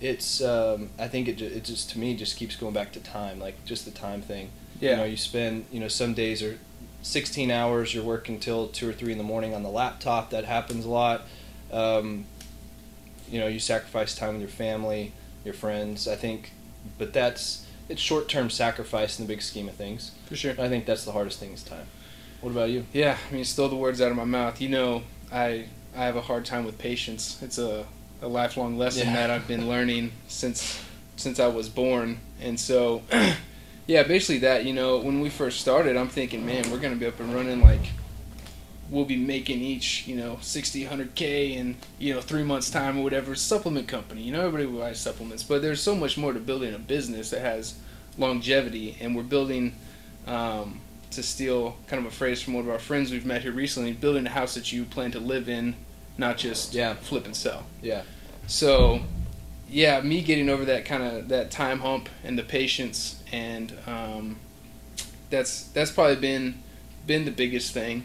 It's 0.00 0.40
um, 0.40 0.90
I 0.98 1.08
think 1.08 1.28
it 1.28 1.42
it 1.42 1.64
just 1.64 1.90
to 1.90 1.98
me 1.98 2.14
just 2.16 2.36
keeps 2.36 2.56
going 2.56 2.74
back 2.74 2.92
to 2.92 3.00
time, 3.00 3.40
like 3.40 3.64
just 3.64 3.84
the 3.84 3.90
time 3.90 4.22
thing. 4.22 4.50
You 4.92 4.96
know, 4.96 5.04
you 5.04 5.16
spend 5.16 5.66
you 5.70 5.80
know 5.80 5.88
some 5.88 6.14
days 6.14 6.42
are 6.42 6.58
16 7.02 7.50
hours. 7.50 7.94
You're 7.94 8.04
working 8.04 8.38
till 8.40 8.68
two 8.68 8.88
or 8.88 8.92
three 8.92 9.12
in 9.12 9.18
the 9.18 9.24
morning 9.24 9.54
on 9.54 9.62
the 9.62 9.68
laptop. 9.70 10.30
That 10.30 10.44
happens 10.44 10.84
a 10.84 10.88
lot. 10.88 11.22
Um, 11.72 12.26
you 13.30 13.38
know, 13.40 13.46
you 13.46 13.58
sacrifice 13.58 14.14
time 14.14 14.34
with 14.34 14.40
your 14.42 14.50
family, 14.50 15.12
your 15.44 15.54
friends. 15.54 16.06
I 16.06 16.16
think, 16.16 16.52
but 16.98 17.12
that's 17.12 17.66
it's 17.88 18.00
short 18.00 18.28
term 18.28 18.50
sacrifice 18.50 19.18
in 19.18 19.26
the 19.26 19.32
big 19.32 19.42
scheme 19.42 19.68
of 19.68 19.74
things. 19.74 20.12
For 20.26 20.36
sure. 20.36 20.52
I 20.58 20.68
think 20.68 20.86
that's 20.86 21.04
the 21.04 21.12
hardest 21.12 21.38
thing 21.40 21.52
is 21.52 21.62
time. 21.62 21.86
What 22.40 22.50
about 22.50 22.70
you? 22.70 22.84
Yeah, 22.92 23.16
I 23.30 23.34
mean, 23.34 23.44
stole 23.44 23.68
the 23.68 23.76
words 23.76 24.00
out 24.00 24.10
of 24.10 24.16
my 24.16 24.24
mouth. 24.24 24.60
You 24.60 24.68
know, 24.68 25.02
I 25.32 25.66
I 25.96 26.04
have 26.04 26.16
a 26.16 26.20
hard 26.22 26.44
time 26.44 26.64
with 26.64 26.78
patience. 26.78 27.40
It's 27.42 27.58
a, 27.58 27.86
a 28.20 28.28
lifelong 28.28 28.78
lesson 28.78 29.08
Yeah. 29.08 29.14
that 29.14 29.30
I've 29.30 29.46
been 29.48 29.68
learning 29.68 30.12
since 30.28 30.82
since 31.16 31.38
I 31.40 31.46
was 31.48 31.68
born, 31.68 32.18
and 32.40 32.58
so 32.58 33.02
yeah, 33.86 34.02
basically 34.02 34.38
that. 34.38 34.64
You 34.64 34.72
know, 34.72 34.98
when 34.98 35.20
we 35.20 35.28
first 35.30 35.60
started, 35.60 35.96
I'm 35.96 36.08
thinking, 36.08 36.44
man, 36.46 36.70
we're 36.70 36.78
gonna 36.78 36.96
be 36.96 37.06
up 37.06 37.18
and 37.20 37.34
running 37.34 37.60
like 37.62 37.80
we'll 38.90 39.04
be 39.06 39.16
making 39.16 39.60
each 39.60 40.06
you 40.06 40.14
know 40.14 40.36
60 40.42 40.84
100k 40.84 41.56
in 41.56 41.74
you 41.98 42.12
know 42.12 42.20
three 42.20 42.42
months 42.42 42.68
time 42.68 42.98
or 42.98 43.02
whatever 43.02 43.34
supplement 43.34 43.88
company 43.88 44.20
you 44.20 44.30
know 44.30 44.44
everybody 44.46 44.78
buys 44.78 45.00
supplements 45.00 45.42
but 45.42 45.62
there's 45.62 45.80
so 45.80 45.94
much 45.96 46.18
more 46.18 46.34
to 46.34 46.38
building 46.38 46.74
a 46.74 46.78
business 46.78 47.30
that 47.30 47.40
has 47.40 47.74
longevity 48.18 48.94
and 49.00 49.16
we're 49.16 49.22
building 49.22 49.74
um, 50.26 50.78
to 51.10 51.22
steal 51.22 51.74
kind 51.86 52.04
of 52.04 52.12
a 52.12 52.14
phrase 52.14 52.42
from 52.42 52.52
one 52.52 52.64
of 52.64 52.70
our 52.70 52.78
friends 52.78 53.10
we've 53.10 53.24
met 53.24 53.40
here 53.40 53.52
recently 53.52 53.94
building 53.94 54.26
a 54.26 54.30
house 54.30 54.54
that 54.54 54.70
you 54.72 54.84
plan 54.84 55.10
to 55.10 55.20
live 55.20 55.48
in 55.48 55.74
not 56.18 56.36
just 56.36 56.74
Yeah. 56.74 56.92
flip 56.92 57.24
and 57.24 57.34
sell 57.34 57.64
Yeah. 57.80 58.02
so 58.46 59.00
yeah 59.72 60.00
me 60.02 60.22
getting 60.22 60.48
over 60.48 60.64
that 60.66 60.84
kind 60.84 61.02
of 61.02 61.28
that 61.28 61.50
time 61.50 61.80
hump 61.80 62.08
and 62.22 62.38
the 62.38 62.42
patience 62.42 63.22
and 63.32 63.72
um, 63.86 64.36
that's 65.30 65.64
that's 65.68 65.90
probably 65.90 66.16
been 66.16 66.62
been 67.06 67.24
the 67.24 67.30
biggest 67.30 67.72
thing. 67.72 68.04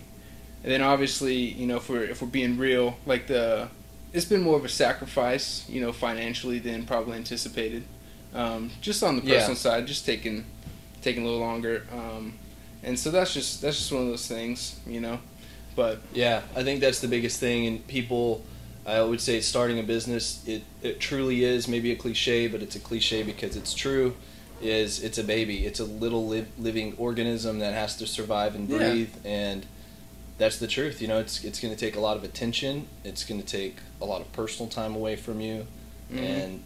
And 0.64 0.72
then 0.72 0.82
obviously 0.82 1.36
you 1.36 1.68
know 1.68 1.78
if 1.78 1.90
we're 1.90 2.06
if 2.06 2.22
we're 2.22 2.28
being 2.30 2.58
real 2.58 2.98
like 3.06 3.28
the 3.28 3.68
it's 4.14 4.26
been 4.26 4.42
more 4.42 4.56
of 4.58 4.66
a 4.66 4.70
sacrifice 4.70 5.68
you 5.70 5.82
know 5.82 5.92
financially 5.92 6.60
than 6.60 6.86
probably 6.86 7.18
anticipated. 7.18 7.84
Um, 8.34 8.72
just 8.82 9.04
on 9.04 9.18
the 9.18 9.24
Yeah. 9.24 9.36
personal 9.36 9.56
side 9.58 9.88
just 9.88 10.06
taking 10.06 10.46
taking 11.02 11.24
a 11.24 11.26
little 11.26 11.40
longer. 11.42 11.86
Um, 11.92 12.34
and 12.84 12.98
so 12.98 13.12
that's 13.12 13.34
just 13.34 13.62
that's 13.62 13.78
just 13.78 13.92
one 13.92 14.04
of 14.04 14.08
those 14.08 14.28
things 14.28 14.80
you 14.88 15.02
know. 15.02 15.20
But 15.76 16.00
Yeah, 16.14 16.42
I 16.56 16.64
think 16.64 16.80
that's 16.80 17.02
the 17.02 17.08
biggest 17.08 17.40
thing, 17.40 17.68
and 17.68 17.86
people, 17.88 18.44
I 18.88 19.02
would 19.02 19.20
say, 19.20 19.42
starting 19.42 19.80
a 19.80 19.84
business, 19.84 20.42
it 20.48 20.64
it 20.82 21.00
truly 21.00 21.44
is 21.44 21.68
maybe 21.68 21.92
a 21.92 21.96
cliche, 21.96 22.48
but 22.48 22.62
it's 22.62 22.76
a 22.76 22.80
cliche 22.80 23.22
because 23.24 23.56
it's 23.58 23.74
true. 23.74 24.16
Is 24.62 25.04
it's 25.04 25.18
a 25.18 25.24
baby, 25.24 25.66
it's 25.66 25.80
a 25.80 25.86
little 25.86 26.26
live, 26.28 26.48
living 26.58 26.96
organism 26.98 27.60
that 27.60 27.74
has 27.74 27.96
to 27.98 28.08
survive 28.08 28.56
and 28.56 28.68
Yeah. 28.70 28.78
breathe, 28.78 29.10
and 29.26 29.66
that's 30.38 30.58
the 30.58 30.68
truth. 30.68 31.02
You 31.02 31.08
know, 31.10 31.20
it's 31.20 31.44
it's 31.44 31.60
going 31.60 31.74
to 31.74 31.80
take 31.80 31.96
a 31.96 32.00
lot 32.00 32.16
of 32.18 32.24
attention. 32.24 32.88
It's 33.04 33.24
going 33.26 33.42
to 33.42 33.46
take 33.48 33.76
a 34.02 34.06
lot 34.06 34.22
of 34.22 34.32
personal 34.32 34.70
time 34.70 34.96
away 34.96 35.16
from 35.16 35.42
you, 35.42 35.68
mhm. 36.12 36.20
and 36.20 36.64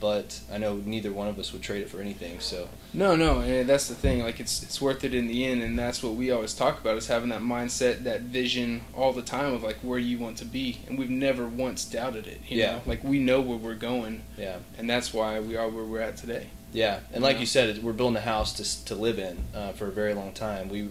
but 0.00 0.40
I 0.52 0.58
know 0.58 0.76
neither 0.76 1.12
one 1.12 1.28
of 1.28 1.38
us 1.38 1.52
would 1.52 1.62
trade 1.62 1.82
it 1.82 1.90
for 1.90 2.00
anything. 2.00 2.40
So 2.40 2.68
No, 2.92 3.16
no, 3.16 3.40
and 3.40 3.68
that's 3.68 3.88
the 3.88 3.94
thing. 3.94 4.22
Like 4.22 4.40
it's 4.40 4.62
it's 4.62 4.80
worth 4.80 5.04
it 5.04 5.14
in 5.14 5.26
the 5.26 5.44
end, 5.44 5.62
and 5.62 5.78
that's 5.78 6.02
what 6.02 6.14
we 6.14 6.30
always 6.30 6.54
talk 6.54 6.80
about 6.80 6.96
is 6.96 7.06
having 7.08 7.28
that 7.30 7.42
mindset, 7.42 8.04
that 8.04 8.22
vision 8.22 8.82
all 8.94 9.12
the 9.12 9.22
time 9.22 9.52
of 9.54 9.62
like 9.62 9.76
where 9.82 9.98
you 9.98 10.18
want 10.18 10.36
to 10.38 10.44
be, 10.44 10.80
and 10.86 10.98
we've 10.98 11.10
never 11.10 11.46
once 11.46 11.84
doubted 11.84 12.26
it. 12.26 12.40
You 12.48 12.58
Yeah. 12.58 12.72
know? 12.72 12.82
like 12.86 13.02
we 13.04 13.18
know 13.18 13.40
where 13.40 13.58
we're 13.58 13.74
going, 13.74 14.22
yeah. 14.36 14.58
and 14.78 14.88
that's 14.88 15.12
why 15.12 15.40
we 15.40 15.56
are 15.56 15.68
where 15.68 15.84
we're 15.84 16.00
at 16.00 16.16
today. 16.16 16.46
Yeah, 16.72 17.00
and 17.12 17.22
like 17.22 17.36
Yeah. 17.36 17.40
you 17.40 17.46
said, 17.46 17.82
we're 17.82 17.92
building 17.94 18.16
a 18.16 18.20
house 18.20 18.52
to 18.54 18.84
to 18.86 18.94
live 18.94 19.18
in 19.18 19.38
uh, 19.54 19.72
for 19.72 19.86
a 19.86 19.92
very 19.92 20.14
long 20.14 20.32
time. 20.32 20.68
We 20.68 20.88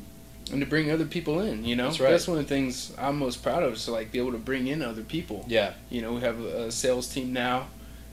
And 0.50 0.62
to 0.62 0.66
bring 0.66 0.90
other 0.90 1.06
people 1.06 1.42
in, 1.42 1.66
you 1.66 1.76
know, 1.76 1.88
That's 1.90 2.00
right. 2.00 2.28
one 2.28 2.40
of 2.40 2.48
the 2.48 2.56
things 2.56 2.94
I'm 2.98 3.18
most 3.20 3.44
proud 3.44 3.64
of 3.64 3.74
is 3.74 3.84
to 3.86 3.92
like 3.92 4.12
be 4.14 4.18
able 4.20 4.32
to 4.32 4.38
bring 4.38 4.68
in 4.68 4.82
other 4.82 5.04
people. 5.04 5.44
yeah 5.48 5.74
You 5.90 6.02
know, 6.02 6.14
we 6.14 6.22
have 6.22 6.40
a 6.40 6.72
sales 6.72 7.08
team 7.14 7.34
now, 7.34 7.68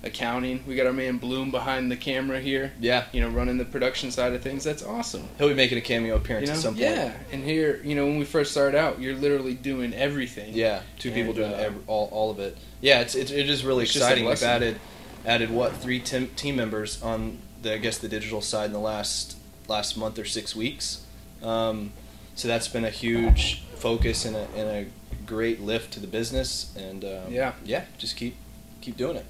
accounting. 0.05 0.63
We 0.67 0.77
got 0.77 0.87
our 0.87 0.93
man 0.93 1.19
Bloom 1.19 1.51
behind 1.51 1.91
the 1.91 1.97
camera 1.97 2.41
here. 2.41 2.73
yeah 2.81 3.05
You 3.13 3.21
know, 3.23 3.29
running 3.31 3.59
the 3.59 3.65
production 3.65 4.11
side 4.11 4.33
of 4.33 4.43
things. 4.43 4.63
That's 4.65 4.83
awesome. 4.83 5.29
he'll 5.39 5.49
be 5.49 5.55
making 5.55 5.79
a 5.79 5.81
cameo 5.81 6.17
appearance 6.17 6.49
You 6.49 6.53
know, 6.53 6.59
at 6.59 6.63
some 6.63 6.75
point. 6.75 6.85
yeah. 6.85 7.13
And 7.33 7.43
here, 7.45 7.81
you 7.85 7.95
know, 7.95 8.07
when 8.07 8.19
we 8.19 8.25
first 8.25 8.51
started 8.53 8.77
out, 8.79 9.01
you're 9.01 9.15
literally 9.17 9.55
doing 9.55 9.95
everything. 9.95 10.55
Yeah, 10.55 10.83
two 10.99 11.11
people 11.11 11.33
doing 11.33 11.53
uh, 11.53 11.57
ev 11.57 11.75
all, 11.89 12.09
all 12.13 12.31
of 12.31 12.39
it. 12.39 12.57
Yeah, 12.81 13.01
it's, 13.01 13.15
it's 13.15 13.31
it 13.31 13.49
is 13.49 13.65
really 13.65 13.85
exciting. 13.85 14.27
We've 14.27 14.43
added 14.43 14.79
added 15.27 15.51
what 15.51 15.75
three 15.77 16.01
team, 16.01 16.29
team 16.37 16.57
members 16.57 17.03
on 17.03 17.39
the 17.63 17.75
I 17.75 17.79
guess 17.79 17.97
the 17.99 18.09
digital 18.09 18.41
side 18.43 18.67
in 18.67 18.73
the 18.73 18.79
last 18.79 19.37
last 19.69 19.97
month 19.97 20.19
or 20.19 20.25
six 20.27 20.55
weeks. 20.55 21.05
Um, 21.43 21.93
so 22.35 22.49
that's 22.49 22.69
been 22.69 22.85
a 22.85 22.91
huge 22.91 23.63
focus 23.77 24.25
and 24.25 24.35
a, 24.37 24.47
and 24.57 24.69
a 24.69 24.87
great 25.25 25.61
lift 25.61 25.93
to 25.95 26.01
the 26.01 26.07
business. 26.07 26.75
And 26.77 27.05
um, 27.05 27.33
Yeah. 27.33 27.53
yeah, 27.65 27.85
just 27.97 28.17
keep 28.17 28.37
keep 28.83 28.97
doing 28.99 29.17
it. 29.17 29.25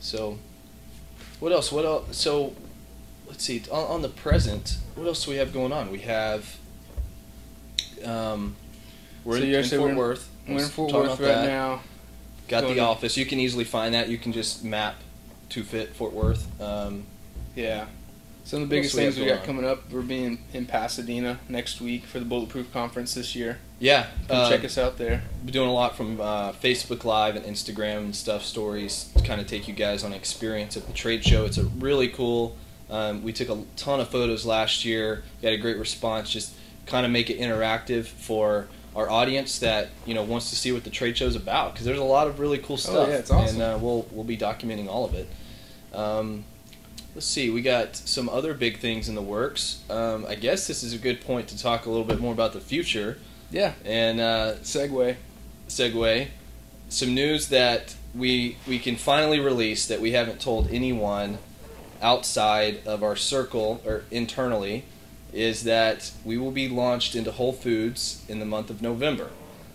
So, 0.00 0.38
what 1.38 1.52
else? 1.52 1.70
What 1.70 1.84
else? 1.84 2.16
So, 2.16 2.54
let's 3.28 3.44
see. 3.44 3.62
On, 3.70 3.84
on 3.96 4.02
the 4.02 4.08
present, 4.08 4.78
what 4.94 5.06
else 5.06 5.24
do 5.24 5.30
we 5.30 5.36
have 5.36 5.52
going 5.52 5.72
on? 5.72 5.90
We 5.90 6.00
have. 6.00 6.56
Um, 8.04 8.56
we're 9.24 9.38
So 9.38 9.42
in, 9.44 9.54
in 9.54 9.64
Fort 9.64 9.80
we're 9.82 9.88
in- 9.90 9.96
Worth. 9.96 10.28
We're 10.48 10.62
in 10.62 10.68
Fort 10.68 10.92
Worth 10.92 11.10
right 11.10 11.18
that. 11.28 11.46
now. 11.46 11.82
Got 12.48 12.62
the 12.66 12.74
to- 12.74 12.80
office. 12.80 13.16
You 13.16 13.26
can 13.26 13.38
easily 13.38 13.64
find 13.64 13.94
that. 13.94 14.08
You 14.08 14.18
can 14.18 14.32
just 14.32 14.64
map 14.64 14.96
Two 15.50 15.62
Fit 15.62 15.94
Fort 15.94 16.12
Worth. 16.12 16.46
Um, 16.60 17.04
Yeah. 17.54 17.86
Some 18.50 18.64
of 18.64 18.68
the 18.68 18.74
biggest 18.74 18.94
else 18.94 18.98
we 18.98 19.04
have 19.04 19.14
things 19.14 19.24
we 19.24 19.30
got 19.30 19.40
on? 19.42 19.46
coming 19.46 19.64
up, 19.64 19.92
we're 19.92 20.02
being 20.02 20.42
in 20.52 20.66
Pasadena 20.66 21.38
next 21.48 21.80
week 21.80 22.04
for 22.04 22.18
the 22.18 22.24
Bulletproof 22.24 22.72
Conference 22.72 23.14
this 23.14 23.36
year. 23.36 23.58
yeah, 23.78 24.08
Come 24.26 24.38
uh, 24.38 24.48
check 24.48 24.64
us 24.64 24.76
out 24.76 24.98
there. 24.98 25.22
We're 25.44 25.52
doing 25.52 25.68
a 25.68 25.72
lot 25.72 25.96
from 25.96 26.20
uh, 26.20 26.50
Facebook 26.54 27.04
Live 27.04 27.36
and 27.36 27.44
Instagram 27.44 27.98
and 27.98 28.16
stuff, 28.16 28.42
stories 28.42 29.08
to 29.16 29.22
kind 29.22 29.40
of 29.40 29.46
take 29.46 29.68
you 29.68 29.74
guys 29.74 30.02
on 30.02 30.10
an 30.10 30.18
experience 30.18 30.76
at 30.76 30.88
the 30.88 30.92
trade 30.92 31.24
show. 31.24 31.44
It's 31.44 31.58
a 31.58 31.64
really 31.66 32.08
cool. 32.08 32.56
Um, 32.90 33.22
we 33.22 33.32
took 33.32 33.50
a 33.50 33.62
ton 33.76 34.00
of 34.00 34.08
photos 34.08 34.44
last 34.44 34.84
year. 34.84 35.22
We 35.40 35.48
had 35.48 35.56
a 35.56 35.62
great 35.62 35.78
response. 35.78 36.28
Just 36.28 36.52
kind 36.86 37.06
of 37.06 37.12
make 37.12 37.30
it 37.30 37.38
interactive 37.38 38.06
for 38.06 38.66
our 38.96 39.08
audience 39.08 39.60
that 39.60 39.90
you 40.06 40.14
know 40.14 40.24
wants 40.24 40.50
to 40.50 40.56
see 40.56 40.72
what 40.72 40.82
the 40.82 40.90
trade 40.90 41.16
show 41.16 41.26
is 41.26 41.36
about 41.36 41.74
because 41.74 41.86
there's 41.86 42.00
a 42.00 42.02
lot 42.02 42.26
of 42.26 42.40
really 42.40 42.58
cool 42.58 42.76
stuff. 42.76 43.06
Oh, 43.06 43.10
yeah, 43.12 43.18
it's 43.18 43.30
awesome. 43.30 43.60
And 43.60 43.62
uh, 43.62 43.78
we'll 43.80 44.08
we'll 44.10 44.24
be 44.24 44.36
documenting 44.36 44.88
all 44.88 45.04
of 45.04 45.14
it. 45.14 45.28
Um, 45.94 46.44
let's 47.14 47.26
see, 47.26 47.50
we 47.50 47.62
got 47.62 47.96
some 47.96 48.28
other 48.28 48.54
big 48.54 48.78
things 48.78 49.08
in 49.08 49.14
the 49.14 49.22
works. 49.22 49.82
Um, 49.90 50.24
I 50.28 50.34
guess 50.34 50.66
this 50.66 50.82
is 50.82 50.92
a 50.92 50.98
good 50.98 51.20
point 51.20 51.48
to 51.48 51.58
talk 51.58 51.86
a 51.86 51.90
little 51.90 52.04
bit 52.04 52.20
more 52.20 52.32
about 52.32 52.52
the 52.52 52.60
future 52.60 53.18
Yeah. 53.50 53.72
and 53.84 54.20
uh, 54.20 54.54
Segway. 54.62 55.16
segue, 55.68 56.28
some 56.88 57.14
news 57.14 57.48
that 57.48 57.94
we 58.14 58.56
we 58.66 58.78
can 58.80 58.96
finally 58.96 59.38
release 59.38 59.86
that 59.86 60.00
we 60.00 60.10
haven't 60.12 60.40
told 60.40 60.68
anyone 60.72 61.38
outside 62.02 62.80
of 62.86 63.02
our 63.04 63.14
circle 63.14 63.80
or 63.86 64.02
internally 64.10 64.84
is 65.32 65.62
that 65.64 66.10
we 66.24 66.36
will 66.36 66.50
be 66.50 66.68
launched 66.68 67.14
into 67.14 67.30
Whole 67.30 67.52
Foods 67.52 68.24
in 68.28 68.40
the 68.40 68.44
month 68.44 68.68
of 68.70 68.82
November. 68.82 69.30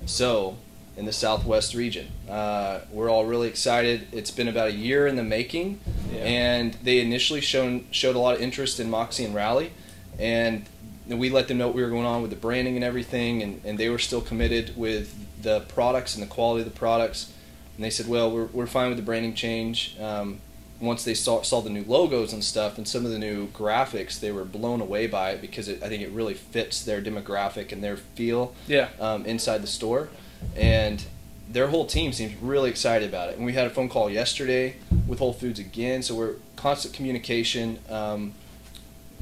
So, 0.06 0.58
in 0.98 1.06
the 1.06 1.12
Southwest 1.14 1.74
region, 1.74 2.08
uh, 2.30 2.80
we're 2.92 3.10
all 3.10 3.26
really 3.26 3.48
excited. 3.50 4.08
It's 4.12 4.32
been 4.32 4.48
about 4.48 4.68
a 4.70 4.72
year 4.74 5.08
in 5.08 5.16
the 5.18 5.24
making, 5.24 5.80
Yeah. 6.14 6.20
and 6.24 6.74
they 6.84 7.00
initially 7.00 7.42
shown 7.42 7.86
showed 7.92 8.16
a 8.16 8.20
lot 8.20 8.36
of 8.36 8.42
interest 8.42 8.80
in 8.80 8.90
Moxie 8.90 9.26
and 9.26 9.36
Rally, 9.36 9.72
and 10.18 10.66
we 11.08 11.30
let 11.30 11.48
them 11.48 11.58
know 11.58 11.68
what 11.68 11.76
we 11.76 11.84
were 11.84 11.90
going 11.90 12.06
on 12.06 12.22
with 12.22 12.32
the 12.32 12.38
branding 12.38 12.76
and 12.76 12.84
everything, 12.84 13.44
and, 13.44 13.62
and 13.66 13.78
they 13.78 13.90
were 13.90 14.00
still 14.00 14.22
committed 14.22 14.76
with 14.78 15.14
the 15.42 15.60
products 15.62 16.16
and 16.16 16.24
the 16.24 16.28
quality 16.28 16.62
of 16.62 16.72
the 16.72 16.78
products. 16.80 17.32
And 17.76 17.84
they 17.84 17.90
said, 17.90 18.08
well, 18.08 18.32
we're, 18.32 18.46
we're 18.46 18.66
fine 18.68 18.88
with 18.88 18.98
the 18.98 19.04
branding 19.04 19.34
change. 19.36 19.98
Um, 20.00 20.40
once 20.80 21.04
they 21.04 21.14
saw, 21.14 21.42
saw 21.42 21.62
the 21.62 21.70
new 21.70 21.84
logos 21.86 22.34
and 22.34 22.44
stuff 22.44 22.78
and 22.78 22.88
some 22.88 23.06
of 23.06 23.12
the 23.12 23.20
new 23.20 23.48
graphics, 23.50 24.20
they 24.20 24.32
were 24.32 24.46
blown 24.46 24.82
away 24.82 25.08
by 25.08 25.32
it 25.32 25.42
because 25.42 25.68
it, 25.68 25.84
I 25.84 25.90
think 25.90 26.02
it 26.02 26.10
really 26.12 26.34
fits 26.34 26.84
their 26.84 27.02
demographic 27.02 27.72
and 27.72 27.84
their 27.84 27.98
feel 27.98 28.56
Yeah. 28.68 28.90
um, 29.00 29.26
inside 29.26 29.62
the 29.62 29.68
store. 29.68 30.10
And 30.56 31.04
their 31.50 31.68
whole 31.68 31.86
team 31.86 32.12
seems 32.12 32.34
really 32.42 32.70
excited 32.70 33.08
about 33.10 33.30
it. 33.30 33.38
And 33.38 33.46
we 33.46 33.54
had 33.54 33.68
a 33.68 33.70
phone 33.70 33.90
call 33.90 34.10
yesterday 34.10 34.76
with 35.08 35.20
Whole 35.20 35.34
Foods 35.34 35.60
again, 35.60 36.02
so 36.02 36.16
we're 36.16 36.36
constant 36.56 36.94
communication, 36.94 37.80
um, 37.90 38.34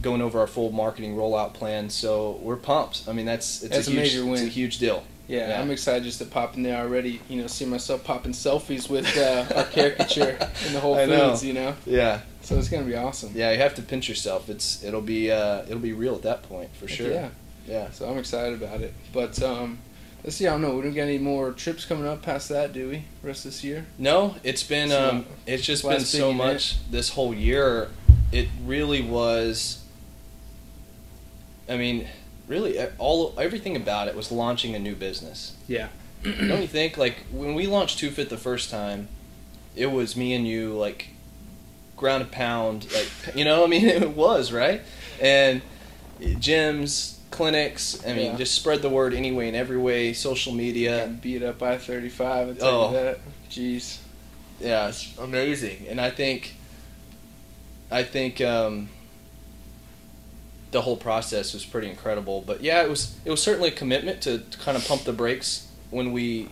going 0.02 0.22
over 0.22 0.40
our 0.40 0.48
full 0.48 0.72
marketing 0.72 1.16
rollout 1.16 1.54
plan. 1.54 1.90
So 1.90 2.40
we're 2.42 2.56
pumped. 2.56 3.04
I 3.08 3.14
mean, 3.14 3.26
that's 3.26 3.64
it's 3.64 3.76
That's 3.76 3.88
a, 3.88 3.92
a 3.92 3.94
huge, 3.94 4.16
major 4.16 4.34
It's 4.34 4.42
a 4.42 4.46
huge 4.48 4.78
deal. 4.80 5.04
Yeah, 5.28 5.50
Yeah. 5.50 5.62
I'm 5.62 5.72
excited 5.72 6.04
just 6.04 6.20
to 6.20 6.26
pop 6.26 6.56
in 6.58 6.64
there 6.64 6.78
already. 6.82 7.22
You 7.30 7.42
know, 7.42 7.48
see 7.48 7.66
myself 7.66 8.04
popping 8.04 8.34
selfies 8.34 8.90
with 8.90 9.16
uh, 9.18 9.46
our 9.56 9.64
caricature 9.66 10.32
in 10.68 10.74
the 10.74 10.80
Whole 10.82 10.96
I 10.96 11.06
know. 11.06 11.30
Foods. 11.30 11.46
You 11.46 11.54
know, 11.54 11.76
Yeah, 11.86 12.22
so 12.42 12.58
it's 12.58 12.68
gonna 12.70 12.86
be 12.86 12.96
awesome. 12.96 13.32
yeah. 13.34 13.52
You 13.52 13.58
have 13.60 13.76
to 13.76 13.82
pinch 13.82 14.10
yourself. 14.10 14.50
It's 14.50 14.84
it'll 14.84 15.02
be 15.02 15.32
uh, 15.32 15.64
it'll 15.64 15.80
be 15.80 15.94
real 15.94 16.16
at 16.16 16.24
that 16.24 16.44
point 16.44 16.76
for 16.76 16.88
Heck 16.88 16.98
sure. 16.98 17.12
Yeah. 17.12 17.30
yeah. 17.68 17.92
So 17.92 18.10
I'm 18.10 18.18
excited 18.18 18.62
about 18.62 18.82
it. 18.82 18.94
But 19.14 19.42
um, 19.42 19.78
let's 20.24 20.36
see. 20.36 20.48
I 20.48 20.52
don't 20.52 20.62
know. 20.62 20.76
We 20.76 20.84
don't 20.84 20.94
get 20.94 21.08
any 21.08 21.18
more 21.18 21.52
trips 21.52 21.86
coming 21.86 22.08
up 22.08 22.22
past 22.22 22.50
that, 22.50 22.74
do 22.74 22.90
we? 22.90 23.06
Rest 23.22 23.46
of 23.46 23.52
this 23.52 23.64
year. 23.64 23.86
No, 23.98 24.36
it's 24.44 24.64
been 24.64 24.90
So, 24.90 25.10
um, 25.10 25.26
it's 25.46 25.66
just 25.66 25.84
been 25.84 26.02
so 26.02 26.34
much 26.34 26.78
this 26.90 27.10
whole 27.10 27.34
year. 27.34 27.90
It 28.32 28.48
really 28.66 29.02
was. 29.02 29.84
I 31.70 31.78
mean, 31.78 32.08
really, 32.48 32.80
all 32.98 33.34
everything 33.38 33.76
about 33.76 34.08
it 34.08 34.16
was 34.16 34.32
launching 34.32 34.76
a 34.76 34.80
new 34.80 34.96
business. 34.96 35.56
Yeah. 35.68 35.90
Don't 36.24 36.62
you 36.62 36.68
think? 36.68 36.98
Like 36.98 37.26
when 37.32 37.54
we 37.54 37.68
launched 37.68 38.00
Two 38.00 38.10
Fit 38.10 38.30
the 38.30 38.38
first 38.38 38.70
time, 38.70 39.10
it 39.76 39.88
was 39.88 40.16
me 40.16 40.34
and 40.34 40.48
you, 40.48 40.74
like 40.74 41.10
ground 41.98 42.24
and 42.24 42.32
pound, 42.32 42.88
like 42.94 43.36
you 43.36 43.46
know. 43.46 43.64
I 43.64 43.68
mean, 43.68 43.86
it 43.88 44.16
was 44.16 44.52
right, 44.52 44.82
and 45.22 45.62
gyms, 46.20 47.18
clinics. 47.34 48.00
I 48.06 48.14
mean, 48.14 48.32
Yeah. 48.32 48.38
just 48.38 48.54
spread 48.56 48.82
the 48.82 48.90
word 48.90 49.14
anyway 49.14 49.50
in 49.50 49.56
every 49.56 49.78
way. 49.78 50.14
Social 50.14 50.54
media. 50.54 51.00
Got 51.08 51.22
beat 51.22 51.44
up 51.44 51.60
by 51.60 51.78
35. 51.78 52.50
I 52.50 52.54
tell 52.54 52.70
Oh. 52.70 52.88
you 52.90 52.94
that. 52.98 53.20
Jeez. 53.50 53.98
Yeah, 54.62 54.88
it's 54.88 55.10
amazing, 55.20 55.88
and 55.90 56.00
I 56.00 56.10
think, 56.10 56.56
I 57.92 58.04
think, 58.04 58.40
um, 58.40 58.88
the 60.72 60.82
whole 60.82 60.96
process 60.98 61.54
was 61.54 61.66
pretty 61.66 61.90
incredible. 61.90 62.42
But 62.46 62.64
yeah, 62.64 62.82
it 62.84 62.90
was 62.90 63.16
it 63.26 63.32
was 63.32 63.42
certainly 63.44 63.70
a 63.70 63.74
commitment 63.74 64.22
to, 64.22 64.40
to 64.40 64.58
kind 64.58 64.78
of 64.78 64.86
pump 64.88 65.04
the 65.04 65.14
brakes 65.14 65.68
when 65.92 66.12
we 66.12 66.50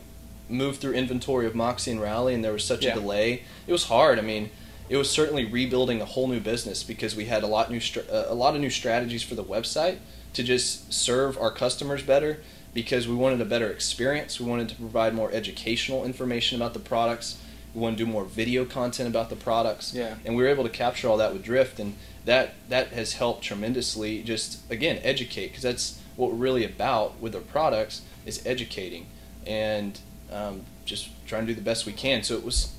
moved 0.50 0.82
through 0.82 0.94
inventory 0.94 1.46
of 1.48 1.56
Moxie 1.56 1.92
and 1.92 2.02
Rally, 2.02 2.34
and 2.34 2.44
there 2.44 2.52
was 2.54 2.64
such 2.64 2.84
Yeah. 2.84 2.92
a 2.92 2.96
delay. 2.96 3.44
It 3.68 3.72
was 3.72 3.86
hard. 3.86 4.20
I 4.20 4.22
mean, 4.22 4.50
it 4.92 4.98
was 4.98 5.10
certainly 5.10 5.46
rebuilding 5.46 6.02
a 6.02 6.06
whole 6.06 6.28
new 6.28 6.42
business 6.42 6.84
because 6.84 7.16
we 7.16 7.24
had 7.26 7.44
a 7.44 7.48
lot 7.48 7.72
new 7.72 7.80
str- 7.80 8.02
uh, 8.12 8.26
a 8.28 8.36
lot 8.36 8.56
of 8.56 8.62
new 8.62 8.70
strategies 8.70 9.24
for 9.24 9.36
the 9.36 9.44
website 9.44 9.98
to 10.34 10.44
just 10.44 10.92
serve 10.92 11.38
our 11.38 11.50
customers 11.50 12.04
better 12.04 12.42
because 12.74 13.08
we 13.08 13.16
wanted 13.16 13.40
a 13.40 13.46
better 13.46 13.70
experience. 13.70 14.38
We 14.40 14.46
wanted 14.48 14.68
to 14.70 14.76
provide 14.76 15.14
more 15.14 15.32
educational 15.32 16.04
information 16.04 16.58
about 16.62 16.74
the 16.74 16.80
products. 16.80 17.38
We 17.74 17.80
want 17.80 17.98
to 17.98 18.06
do 18.06 18.12
more 18.12 18.26
video 18.26 18.66
content 18.66 19.08
about 19.08 19.30
the 19.30 19.38
products 19.38 19.94
Yeah. 19.94 20.16
and 20.26 20.36
we 20.36 20.44
were 20.44 20.50
able 20.50 20.66
to 20.66 20.70
capture 20.70 21.08
all 21.08 21.18
that 21.18 21.32
with 21.32 21.42
drift 21.44 21.80
and 21.80 21.96
that 22.26 22.54
that 22.68 22.90
has 22.90 23.14
helped 23.14 23.46
tremendously 23.46 24.22
just 24.24 24.70
again 24.70 25.00
educate 25.04 25.48
because 25.48 25.64
that's 25.64 26.02
what 26.18 26.32
we're 26.32 26.38
really 26.38 26.66
about 26.66 27.18
with 27.22 27.34
our 27.34 27.42
products 27.42 28.02
is 28.26 28.46
educating 28.46 29.08
and 29.48 30.00
um, 30.34 30.62
just 30.84 31.10
trying 31.26 31.44
to 31.48 31.54
do 31.54 31.56
the 31.56 31.62
best 31.72 31.86
we 31.86 31.94
can 31.94 32.24
so 32.24 32.36
it 32.36 32.44
was 32.44 32.76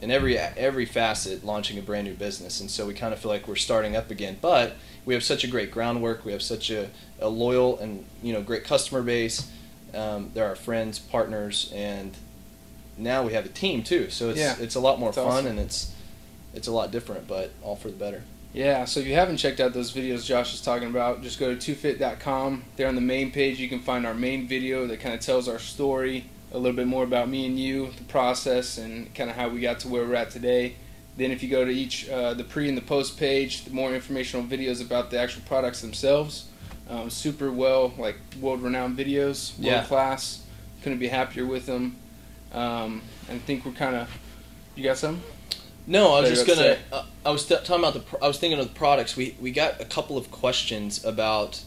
in 0.00 0.10
every 0.10 0.36
every 0.38 0.86
facet 0.86 1.44
launching 1.44 1.78
a 1.78 1.82
brand 1.82 2.06
new 2.06 2.14
business. 2.14 2.60
And 2.60 2.70
so 2.70 2.86
we 2.86 2.94
kind 2.94 3.12
of 3.12 3.20
feel 3.20 3.30
like 3.30 3.46
we're 3.46 3.56
starting 3.56 3.94
up 3.96 4.10
again. 4.10 4.38
But 4.40 4.76
we 5.04 5.14
have 5.14 5.22
such 5.22 5.44
a 5.44 5.46
great 5.46 5.70
groundwork. 5.70 6.24
We 6.24 6.32
have 6.32 6.42
such 6.42 6.70
a, 6.70 6.88
a 7.20 7.28
loyal 7.28 7.78
and 7.78 8.04
you 8.22 8.32
know 8.32 8.42
great 8.42 8.64
customer 8.64 9.02
base. 9.02 9.50
Um, 9.94 10.30
they're 10.34 10.46
our 10.46 10.54
friends 10.56 10.98
partners 10.98 11.70
and 11.74 12.16
now 12.96 13.24
we 13.24 13.32
have 13.32 13.44
a 13.46 13.48
team 13.50 13.82
too. 13.82 14.10
So 14.10 14.30
it's 14.30 14.38
Yeah. 14.38 14.56
it's 14.60 14.74
a 14.74 14.80
lot 14.80 14.98
more 15.00 15.08
It's 15.10 15.18
fun 15.18 15.26
awesome. 15.26 15.46
and 15.46 15.58
it's 15.60 15.92
it's 16.54 16.66
a 16.68 16.72
lot 16.72 16.90
different 16.90 17.26
but 17.28 17.50
all 17.62 17.76
for 17.76 17.88
the 17.88 17.96
better. 17.96 18.22
Yeah, 18.52 18.84
so 18.84 18.98
if 18.98 19.06
you 19.06 19.14
haven't 19.14 19.36
checked 19.36 19.60
out 19.60 19.72
those 19.74 19.92
videos 19.92 20.24
Josh 20.26 20.52
is 20.52 20.60
talking 20.60 20.88
about, 20.88 21.22
just 21.22 21.38
go 21.38 21.54
to 21.54 21.74
2fit.com. 21.74 22.64
There 22.76 22.88
on 22.88 22.96
the 22.96 23.00
main 23.00 23.30
page, 23.30 23.60
you 23.60 23.68
can 23.68 23.78
find 23.80 24.04
our 24.04 24.12
main 24.14 24.48
video 24.48 24.88
that 24.88 24.98
kind 24.98 25.14
of 25.14 25.20
tells 25.20 25.46
our 25.48 25.60
story, 25.60 26.24
a 26.52 26.58
little 26.58 26.76
bit 26.76 26.86
more 26.86 27.04
about 27.04 27.28
me 27.28 27.46
and 27.46 27.58
you, 27.58 27.90
the 27.96 28.04
process, 28.04 28.78
and 28.78 29.14
kind 29.14 29.30
of 29.30 29.36
how 29.36 29.48
we 29.48 29.60
got 29.60 29.80
to 29.80 29.88
where 29.88 30.04
we're 30.04 30.14
at 30.14 30.30
today. 30.30 30.76
Then 31.16 31.30
if 31.30 31.42
you 31.42 31.48
go 31.48 31.64
to 31.64 31.70
each, 31.70 32.08
uh, 32.08 32.34
the 32.34 32.44
pre 32.44 32.68
and 32.68 32.76
the 32.76 32.82
post 32.82 33.18
page, 33.18 33.64
the 33.64 33.70
more 33.70 33.94
informational 33.94 34.44
videos 34.46 34.80
about 34.84 35.10
the 35.10 35.18
actual 35.18 35.42
products 35.46 35.80
themselves. 35.80 36.46
Um, 36.88 37.08
super 37.10 37.52
well, 37.52 37.92
like 37.98 38.16
world-renowned 38.40 38.98
videos, 38.98 39.52
world 39.58 39.64
Yeah. 39.66 39.84
class. 39.84 40.42
Couldn't 40.82 40.98
be 40.98 41.08
happier 41.08 41.46
with 41.46 41.66
them. 41.66 41.96
Um, 42.52 43.02
and 43.28 43.36
I 43.36 43.44
think 43.44 43.64
we're 43.64 43.72
kind 43.72 43.94
of. 43.94 44.08
You 44.74 44.82
got 44.84 44.98
some? 44.98 45.22
No, 45.86 46.14
I 46.14 46.20
was 46.22 46.30
just 46.30 46.46
gonna. 46.46 46.76
To 46.76 46.78
Uh, 46.92 47.04
I 47.26 47.30
was 47.30 47.46
th- 47.46 47.60
talking 47.64 47.82
about 47.84 47.94
the. 47.94 48.00
Pro- 48.00 48.18
I 48.20 48.26
was 48.26 48.38
thinking 48.38 48.58
of 48.58 48.66
the 48.66 48.74
products. 48.74 49.16
We 49.16 49.36
we 49.40 49.50
got 49.52 49.80
a 49.80 49.84
couple 49.84 50.16
of 50.18 50.30
questions 50.32 51.04
about 51.04 51.60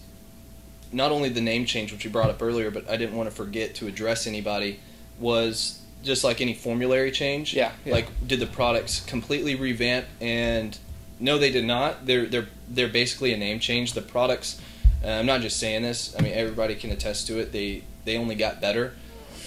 not 0.94 1.12
only 1.12 1.30
the 1.30 1.42
name 1.42 1.66
change, 1.66 1.92
which 1.92 2.06
we 2.06 2.12
brought 2.12 2.30
up 2.30 2.42
earlier, 2.42 2.72
but 2.72 2.90
I 2.90 2.98
didn't 2.98 3.16
want 3.16 3.30
to 3.30 3.36
forget 3.36 3.76
to 3.76 3.88
address 3.88 4.28
anybody. 4.28 4.80
Was 5.20 5.80
just 6.04 6.24
like 6.24 6.42
any 6.42 6.54
formulary 6.54 7.12
change. 7.12 7.54
Yeah, 7.54 7.72
yeah. 7.86 7.94
Like, 7.94 8.08
did 8.28 8.40
the 8.40 8.48
products 8.48 9.02
completely 9.06 9.56
revamp? 9.56 10.06
And 10.20 10.78
no, 11.20 11.38
they 11.38 11.52
did 11.52 11.66
not. 11.66 12.06
They're 12.06 12.26
they're 12.26 12.48
they're 12.68 12.88
basically 12.88 13.34
a 13.34 13.38
name 13.38 13.60
change. 13.60 13.94
The 13.94 14.02
products. 14.02 14.60
Uh, 15.04 15.10
I'm 15.10 15.26
not 15.26 15.42
just 15.42 15.60
saying 15.60 15.82
this. 15.84 16.16
I 16.18 16.22
mean, 16.22 16.34
everybody 16.34 16.76
can 16.76 16.92
attest 16.92 17.28
to 17.28 17.40
it. 17.40 17.52
They 17.52 17.84
they 18.06 18.18
only 18.18 18.36
got 18.36 18.62
better, 18.62 18.94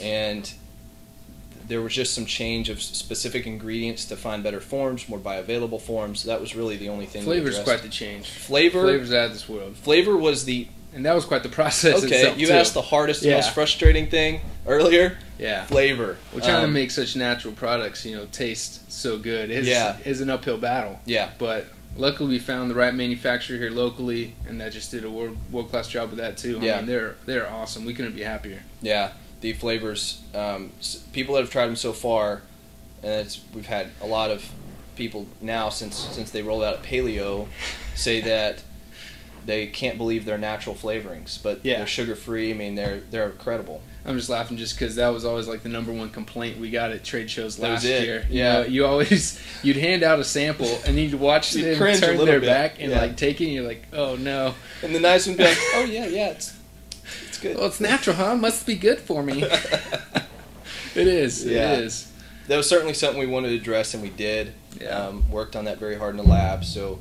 and 0.00 0.52
there 1.68 1.82
was 1.82 1.92
just 1.92 2.14
some 2.14 2.26
change 2.26 2.68
of 2.68 2.80
specific 2.80 3.46
ingredients 3.46 4.04
to 4.06 4.16
find 4.16 4.42
better 4.42 4.60
forms, 4.60 5.08
more 5.08 5.18
bioavailable 5.18 5.80
forms. 5.80 6.24
That 6.24 6.40
was 6.40 6.54
really 6.54 6.76
the 6.76 6.88
only 6.88 7.06
thing. 7.06 7.24
Flavor's 7.24 7.58
quite 7.58 7.82
the 7.82 7.88
change. 7.88 8.28
flavor. 8.28 8.82
Flavor's 8.82 9.12
out 9.12 9.26
of 9.26 9.32
this 9.32 9.48
world. 9.48 9.76
Flavor 9.76 10.16
was 10.16 10.44
the 10.44 10.68
And 10.96 11.04
that 11.04 11.14
was 11.14 11.24
quite 11.26 11.42
the 11.42 11.48
process 11.60 12.02
okay. 12.02 12.16
itself, 12.16 12.38
You 12.38 12.46
too. 12.48 12.52
asked 12.54 12.74
the 12.74 12.82
hardest, 12.82 13.22
Yeah. 13.22 13.34
most 13.36 13.52
frustrating 13.54 14.08
thing 14.08 14.40
earlier. 14.66 15.18
Yeah. 15.38 15.64
Flavor. 15.66 16.16
We're 16.32 16.40
trying 16.40 16.60
to 16.62 16.64
Um, 16.64 16.72
make 16.72 16.90
such 16.90 17.14
natural 17.14 17.52
products, 17.52 18.04
you 18.06 18.16
know, 18.16 18.26
taste 18.32 18.90
so 18.90 19.18
good. 19.18 19.50
It's, 19.50 19.68
Yeah. 19.68 19.96
it's 20.04 20.20
an 20.20 20.30
uphill 20.30 20.56
battle. 20.56 20.98
Yeah. 21.04 21.28
But 21.38 21.66
luckily 21.98 22.30
we 22.30 22.38
found 22.38 22.70
the 22.70 22.74
right 22.74 22.94
manufacturer 22.94 23.58
here 23.58 23.70
locally, 23.70 24.34
and 24.48 24.58
that 24.62 24.72
just 24.72 24.90
did 24.90 25.04
a 25.04 25.10
world 25.10 25.36
world 25.52 25.70
class 25.70 25.86
job 25.88 26.08
with 26.10 26.18
that 26.18 26.38
too. 26.38 26.58
I 26.60 26.64
Yeah. 26.64 26.76
mean, 26.78 26.86
they're 26.86 27.14
they're 27.26 27.48
awesome. 27.50 27.84
We 27.84 27.92
couldn't 27.94 28.16
be 28.16 28.22
happier. 28.22 28.62
Yeah, 28.80 29.10
the 29.42 29.52
flavors. 29.52 30.18
Um, 30.34 30.72
people 31.12 31.34
that 31.34 31.42
have 31.42 31.50
tried 31.50 31.66
them 31.66 31.76
so 31.76 31.92
far, 31.92 32.40
and 33.02 33.12
it's 33.26 33.40
we've 33.54 33.66
had 33.66 33.88
a 34.00 34.06
lot 34.06 34.30
of 34.30 34.42
people 34.96 35.26
now 35.42 35.68
since 35.68 35.96
since 36.12 36.30
they 36.30 36.40
rolled 36.40 36.64
out 36.64 36.74
at 36.76 36.82
Paleo, 36.82 37.48
say 37.94 38.22
that 38.22 38.62
they 39.46 39.66
can't 39.68 39.96
believe 39.96 40.24
their 40.24 40.36
natural 40.38 40.74
flavorings, 40.74 41.40
but 41.42 41.60
Yeah. 41.62 41.78
they're 41.78 41.86
sugar 41.86 42.16
free. 42.16 42.50
I 42.50 42.54
mean, 42.54 42.74
they're 42.74 43.00
they're 43.10 43.30
incredible. 43.30 43.80
I'm 44.04 44.16
just 44.16 44.28
laughing 44.28 44.56
just 44.56 44.78
because 44.78 44.96
that 44.96 45.08
was 45.08 45.24
always 45.24 45.48
like 45.48 45.62
the 45.62 45.68
number 45.68 45.92
one 45.92 46.10
complaint 46.10 46.58
we 46.60 46.70
got 46.70 46.90
at 46.92 47.02
trade 47.04 47.28
shows 47.30 47.58
last 47.58 47.84
year. 47.84 48.24
You 48.30 48.38
Yeah. 48.38 48.52
know, 48.52 48.62
you 48.66 48.86
always 48.86 49.40
you'd 49.62 49.76
hand 49.76 50.02
out 50.02 50.18
a 50.20 50.24
sample 50.24 50.78
and 50.86 50.96
you'd 50.98 51.14
watch 51.14 51.54
You'd 51.54 51.78
them 51.78 51.96
turn 52.00 52.16
their 52.18 52.40
bit. 52.40 52.46
back 52.46 52.76
and 52.80 52.90
Yeah. 52.92 53.00
like 53.00 53.16
take 53.16 53.40
it. 53.40 53.44
and 53.46 53.54
You're 53.54 53.66
like, 53.66 53.84
oh 53.92 54.16
no. 54.16 54.54
And 54.82 54.94
the 54.94 55.00
nice 55.00 55.26
one 55.26 55.36
be 55.36 55.44
like, 55.44 55.58
oh 55.74 55.84
yeah, 55.84 56.06
yeah, 56.06 56.28
it's 56.30 56.52
it's 57.28 57.38
good. 57.38 57.56
Well, 57.56 57.66
it's 57.66 57.80
natural, 57.80 58.16
huh? 58.16 58.34
Must 58.36 58.66
be 58.66 58.74
good 58.76 58.98
for 59.00 59.22
me. 59.22 59.42
it 60.94 61.06
is. 61.06 61.44
Yeah. 61.44 61.74
It 61.74 61.80
is. 61.84 62.10
that 62.48 62.56
was 62.56 62.68
certainly 62.68 62.94
something 62.94 63.18
we 63.20 63.26
wanted 63.26 63.48
to 63.50 63.56
address, 63.56 63.94
and 63.94 64.02
we 64.02 64.10
did. 64.10 64.52
Yeah. 64.80 64.88
Um, 65.06 65.30
worked 65.30 65.56
on 65.56 65.64
that 65.64 65.78
very 65.78 65.96
hard 65.96 66.16
in 66.18 66.24
the 66.24 66.30
lab, 66.30 66.64
so 66.64 66.98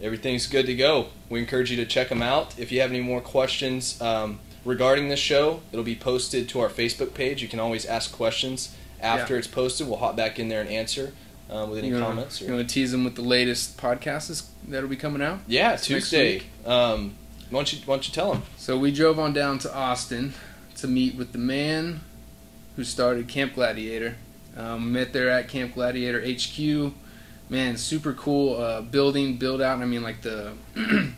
everything's 0.00 0.46
good 0.46 0.66
to 0.66 0.74
go. 0.74 1.08
We 1.28 1.40
encourage 1.40 1.70
you 1.70 1.76
to 1.78 1.86
check 1.86 2.08
them 2.08 2.22
out. 2.22 2.58
If 2.58 2.70
you 2.72 2.80
have 2.80 2.90
any 2.90 3.00
more 3.00 3.20
questions 3.20 4.00
um, 4.00 4.40
regarding 4.64 5.08
this 5.08 5.20
show, 5.20 5.60
it'll 5.72 5.84
be 5.84 5.96
posted 5.96 6.48
to 6.50 6.60
our 6.60 6.68
Facebook 6.68 7.14
page. 7.14 7.42
You 7.42 7.48
can 7.48 7.60
always 7.60 7.86
ask 7.86 8.12
questions 8.12 8.74
after 9.00 9.34
Yeah. 9.34 9.38
it's 9.38 9.48
posted. 9.48 9.86
We'll 9.88 9.98
hop 9.98 10.16
back 10.16 10.38
in 10.38 10.48
there 10.48 10.60
and 10.60 10.68
answer 10.70 11.12
um, 11.50 11.70
with 11.70 11.78
any 11.78 11.88
you 11.88 11.94
wanna, 11.94 12.06
comments. 12.06 12.40
You 12.40 12.52
want 12.54 12.68
to 12.68 12.74
tease 12.74 12.92
them 12.92 13.04
with 13.04 13.14
the 13.14 13.22
latest 13.22 13.76
podcasts 13.78 14.46
that'll 14.68 14.88
be 14.88 14.96
coming 14.96 15.22
out? 15.22 15.40
yeah, 15.46 15.76
Tuesday. 15.76 16.42
Um, 16.64 17.14
why 17.50 17.58
don't 17.60 17.72
you 17.72 17.78
why 17.86 17.94
don't 17.94 18.08
you 18.08 18.12
tell 18.14 18.32
them? 18.32 18.42
So 18.56 18.76
we 18.76 18.90
drove 18.90 19.18
on 19.20 19.32
down 19.32 19.58
to 19.60 19.72
Austin 19.74 20.34
to 20.76 20.88
meet 20.88 21.14
with 21.14 21.30
the 21.32 21.38
man 21.38 22.00
who 22.74 22.82
started 22.84 23.28
Camp 23.28 23.54
Gladiator. 23.54 24.16
Um, 24.56 24.92
met 24.92 25.12
there 25.12 25.30
at 25.30 25.48
Camp 25.48 25.74
Gladiator 25.74 26.20
HQ. 26.20 26.92
Man, 27.48 27.76
super 27.76 28.12
cool 28.12 28.56
uh, 28.60 28.80
building, 28.82 29.36
build 29.36 29.62
out. 29.62 29.80
I 29.80 29.84
mean, 29.84 30.02
like 30.02 30.22
the 30.22 30.52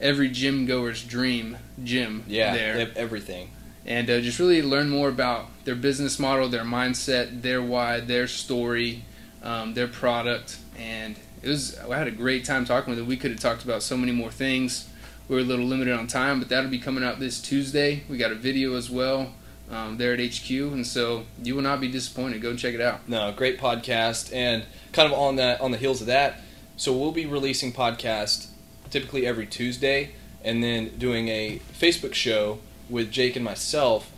every 0.00 0.28
gym 0.30 0.64
goer's 0.66 1.02
dream 1.04 1.56
gym 1.82 2.24
Yeah, 2.26 2.54
there. 2.54 2.92
everything. 2.96 3.50
and 3.86 4.08
uh, 4.08 4.20
just 4.20 4.38
really 4.38 4.62
learn 4.62 4.88
more 4.88 5.08
about 5.10 5.46
their 5.64 5.74
business 5.74 6.18
model, 6.18 6.48
their 6.48 6.64
mindset, 6.64 7.42
their 7.42 7.60
why, 7.62 8.00
their 8.00 8.26
story, 8.26 9.04
um, 9.42 9.74
their 9.74 9.88
product, 9.88 10.56
and 10.78 11.16
it 11.42 11.48
was. 11.48 11.78
I 11.78 11.98
had 11.98 12.06
a 12.08 12.10
great 12.12 12.46
time 12.46 12.64
talking 12.64 12.90
with 12.90 12.98
them. 12.98 13.06
We 13.06 13.18
could 13.18 13.30
have 13.32 13.40
talked 13.40 13.62
about 13.64 13.82
so 13.82 13.96
many 13.98 14.12
more 14.12 14.30
things. 14.30 14.88
We 15.28 15.36
were 15.36 15.42
a 15.42 15.44
little 15.44 15.66
limited 15.66 15.94
on 15.98 16.06
time, 16.06 16.38
but 16.38 16.48
that'll 16.48 16.70
be 16.70 16.78
coming 16.78 17.04
out 17.04 17.18
this 17.20 17.40
Tuesday. 17.42 18.02
We 18.08 18.16
got 18.16 18.32
a 18.32 18.34
video 18.36 18.74
as 18.76 18.88
well 18.90 19.32
um, 19.70 19.96
there 19.98 20.12
at 20.12 20.20
HQ, 20.20 20.50
and 20.50 20.86
so 20.86 21.24
you 21.42 21.54
will 21.54 21.62
not 21.62 21.80
be 21.80 21.88
disappointed. 21.88 22.42
Go 22.42 22.50
and 22.50 22.58
check 22.58 22.74
it 22.74 22.80
out. 22.80 23.08
No, 23.08 23.32
great 23.32 23.58
podcast, 23.58 24.32
and 24.34 24.64
kind 24.92 25.10
of 25.10 25.18
on 25.18 25.36
that 25.36 25.60
on 25.60 25.70
the 25.70 25.78
heels 25.78 26.00
of 26.00 26.06
that. 26.08 26.40
So 26.76 26.92
we'll 26.96 27.12
be 27.12 27.26
releasing 27.26 27.72
podcast 27.72 28.48
typically 28.90 29.26
every 29.26 29.46
Tuesday, 29.46 30.10
and 30.44 30.62
then 30.62 30.90
doing 30.98 31.28
a 31.28 31.60
Facebook 31.72 32.14
show 32.14 32.58
with 32.90 33.10
Jake 33.10 33.36
and 33.36 33.44
myself 33.44 34.10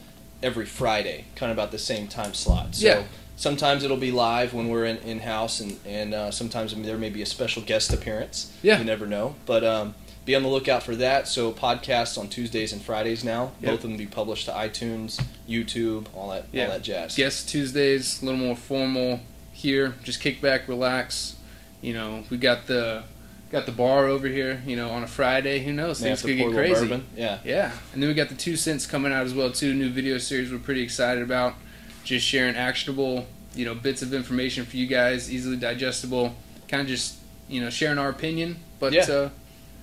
every 0.42 0.66
Friday, 0.66 1.24
kind 1.34 1.50
of 1.52 1.56
about 1.56 1.70
the 1.70 1.78
same 1.78 2.08
time 2.08 2.34
slot. 2.34 2.74
So 2.74 2.86
Yeah. 2.86 3.02
sometimes 3.36 3.84
it'll 3.84 3.96
be 3.96 4.10
live 4.12 4.52
when 4.52 4.68
we're 4.68 4.84
in 4.84 4.98
in 4.98 5.20
house, 5.20 5.60
and 5.60 5.78
and 5.86 6.12
uh, 6.14 6.30
sometimes 6.30 6.74
there 6.74 6.98
may 6.98 7.10
be 7.10 7.22
a 7.22 7.26
special 7.26 7.62
guest 7.62 7.92
appearance. 7.92 8.52
Yeah. 8.62 8.78
you 8.78 8.84
never 8.84 9.06
know, 9.06 9.36
but. 9.46 9.62
um 9.64 9.94
be 10.26 10.34
on 10.34 10.42
the 10.42 10.48
lookout 10.48 10.82
for 10.82 10.94
that. 10.96 11.26
So 11.28 11.52
podcasts 11.52 12.18
on 12.18 12.28
Tuesdays 12.28 12.72
and 12.72 12.82
Fridays 12.82 13.24
now. 13.24 13.52
Yep. 13.62 13.70
Both 13.70 13.84
of 13.84 13.90
them 13.90 13.96
be 13.96 14.06
published 14.06 14.44
to 14.46 14.52
iTunes, 14.52 15.22
YouTube, 15.48 16.06
all 16.14 16.30
that, 16.30 16.46
Yeah. 16.52 16.64
all 16.66 16.72
that 16.72 16.82
jazz. 16.82 17.14
Guest 17.16 17.48
Tuesdays, 17.48 18.20
a 18.20 18.26
little 18.26 18.40
more 18.40 18.56
formal 18.56 19.20
here. 19.52 19.94
Just 20.04 20.20
kick 20.20 20.42
back, 20.42 20.68
relax. 20.68 21.36
You 21.80 21.94
know, 21.94 22.24
we 22.28 22.36
got 22.36 22.66
the 22.66 23.04
got 23.52 23.64
the 23.64 23.72
bar 23.72 24.06
over 24.06 24.26
here. 24.26 24.60
You 24.66 24.74
know, 24.76 24.90
on 24.90 25.04
a 25.04 25.06
Friday, 25.06 25.60
who 25.60 25.72
knows? 25.72 26.00
Things 26.00 26.20
could 26.22 26.36
get 26.36 26.52
crazy. 26.52 26.80
bourbon. 26.80 27.04
Yeah. 27.16 27.38
Yeah, 27.44 27.70
and 27.94 28.02
then 28.02 28.08
we 28.08 28.14
got 28.14 28.28
the 28.28 28.34
two 28.34 28.56
cents 28.56 28.86
coming 28.86 29.12
out 29.12 29.24
as 29.24 29.32
well 29.32 29.50
too. 29.52 29.72
New 29.72 29.88
video 29.90 30.18
series 30.18 30.50
we're 30.50 30.58
pretty 30.58 30.82
excited 30.82 31.22
about. 31.22 31.54
Just 32.02 32.26
sharing 32.26 32.56
actionable, 32.56 33.26
you 33.54 33.64
know, 33.64 33.74
bits 33.74 34.02
of 34.02 34.12
information 34.12 34.64
for 34.64 34.76
you 34.76 34.86
guys, 34.88 35.32
easily 35.32 35.56
digestible. 35.56 36.34
Kind 36.68 36.80
of 36.82 36.88
just 36.88 37.14
you 37.48 37.60
know 37.60 37.70
sharing 37.70 37.98
our 37.98 38.08
opinion, 38.08 38.56
but 38.80 38.92
Yeah. 38.92 39.02
uh, 39.08 39.28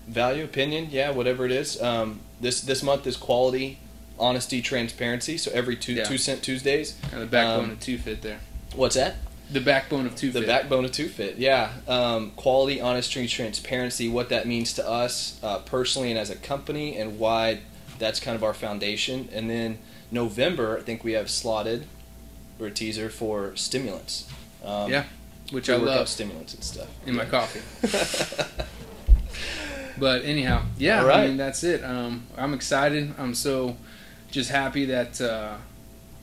value 0.08 0.44
opinion 0.44 0.88
yeah 0.92 1.10
whatever 1.12 1.46
it 1.46 1.52
is 1.52 1.82
um, 1.82 2.20
this 2.42 2.62
this 2.62 2.84
month 2.84 3.08
is 3.08 3.16
quality 3.18 3.78
honesty 4.20 4.62
transparency 4.62 5.38
so 5.38 5.50
every 5.54 5.76
two 5.76 5.94
Yeah. 5.94 6.04
two 6.04 6.18
cent 6.18 6.44
tuesdays 6.44 6.96
kind 7.10 7.16
of 7.16 7.20
the 7.22 7.26
backbone 7.38 7.66
Um, 7.66 7.72
of 7.72 7.80
two 7.80 7.98
fit 7.98 8.22
there. 8.22 8.40
what's 8.76 8.96
that 8.96 9.16
The 9.52 9.62
backbone 9.62 10.06
of 10.06 10.16
two. 10.16 10.32
The 10.32 10.42
backbone 10.42 10.86
of 10.86 10.92
Two 10.94 11.08
Fit, 11.10 11.38
yeah. 11.38 11.74
Um, 11.88 12.32
quality, 12.36 12.82
honesty, 12.82 13.28
transparency. 13.28 14.08
What 14.10 14.30
that 14.30 14.48
means 14.48 14.74
to 14.74 14.88
us 14.90 15.38
uh, 15.44 15.60
personally 15.60 16.10
and 16.10 16.18
as 16.18 16.30
a 16.32 16.36
company, 16.36 16.98
and 16.98 17.20
why 17.20 17.60
that's 18.00 18.20
kind 18.20 18.36
of 18.36 18.44
our 18.44 18.54
foundation. 18.56 19.30
And 19.32 19.50
then 19.50 19.78
November, 20.10 20.78
I 20.80 20.82
think 20.82 21.04
we 21.04 21.12
have 21.12 21.30
slotted 21.30 21.86
or 22.60 22.68
a 22.68 22.72
teaser 22.72 23.10
for 23.12 23.56
stimulants. 23.56 24.26
Um, 24.66 24.90
Yeah, 24.90 25.04
which 25.52 25.70
I 25.70 25.76
love 25.76 26.08
stimulants 26.08 26.54
and 26.56 26.64
stuff 26.64 26.88
in 27.06 27.14
my 27.16 27.26
coffee. 27.26 27.62
But 30.04 30.26
anyhow, 30.26 30.64
yeah, 30.78 31.02
right. 31.06 31.22
I 31.22 31.28
mean 31.28 31.38
that's 31.38 31.64
it. 31.64 31.82
Um, 31.82 32.26
I'm 32.38 32.54
excited. 32.54 33.14
I'm 33.18 33.34
so 33.34 33.78
just 34.30 34.50
happy 34.50 34.84
that 34.88 35.22
uh, 35.22 35.56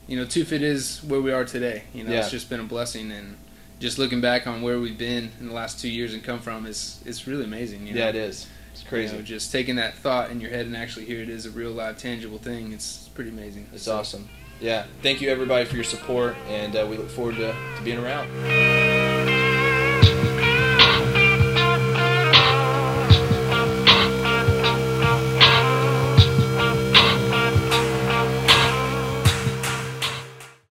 you 0.07 0.15
know 0.17 0.23
Two 0.25 0.45
Fit 0.45 0.61
is 0.61 1.03
where 1.03 1.19
we 1.19 1.31
are 1.31 1.45
today. 1.45 1.85
You 1.91 2.03
know, 2.03 2.11
Yeah. 2.11 2.19
it's 2.19 2.29
just 2.29 2.47
been 2.47 2.59
a 2.59 2.63
blessing, 2.63 3.11
and 3.11 3.37
just 3.79 3.97
looking 3.97 4.21
back 4.21 4.45
on 4.45 4.61
where 4.61 4.79
we've 4.79 4.99
been 4.99 5.31
in 5.39 5.47
the 5.47 5.53
last 5.55 5.79
two 5.81 5.89
years 5.89 6.13
and 6.13 6.23
come 6.23 6.39
from 6.41 6.67
is 6.67 7.01
it's 7.07 7.25
really 7.25 7.43
amazing. 7.43 7.87
You 7.87 7.95
know? 7.95 8.01
yeah, 8.01 8.09
it 8.09 8.15
is. 8.15 8.45
It's 8.71 8.83
crazy. 8.83 9.13
You 9.15 9.21
know, 9.21 9.25
just 9.25 9.51
taking 9.51 9.77
that 9.77 9.95
thought 9.95 10.29
in 10.29 10.39
your 10.39 10.51
head 10.51 10.67
and 10.67 10.77
actually 10.77 11.05
here 11.05 11.19
it 11.19 11.29
is 11.29 11.47
a 11.47 11.49
real 11.49 11.71
live 11.71 11.97
tangible 11.97 12.37
thing. 12.37 12.73
It's 12.73 13.09
pretty 13.15 13.31
amazing. 13.31 13.65
It's 13.73 13.85
So, 13.85 13.97
awesome. 13.97 14.29
Yeah. 14.59 14.85
Thank 15.01 15.21
you 15.21 15.29
everybody 15.31 15.65
for 15.65 15.73
your 15.73 15.83
support, 15.85 16.35
and 16.47 16.75
uh, 16.75 16.85
we 16.87 16.97
look 16.97 17.09
forward 17.09 17.37
to, 17.37 17.51
to 17.51 17.81
being 17.83 17.97
around. 17.97 19.10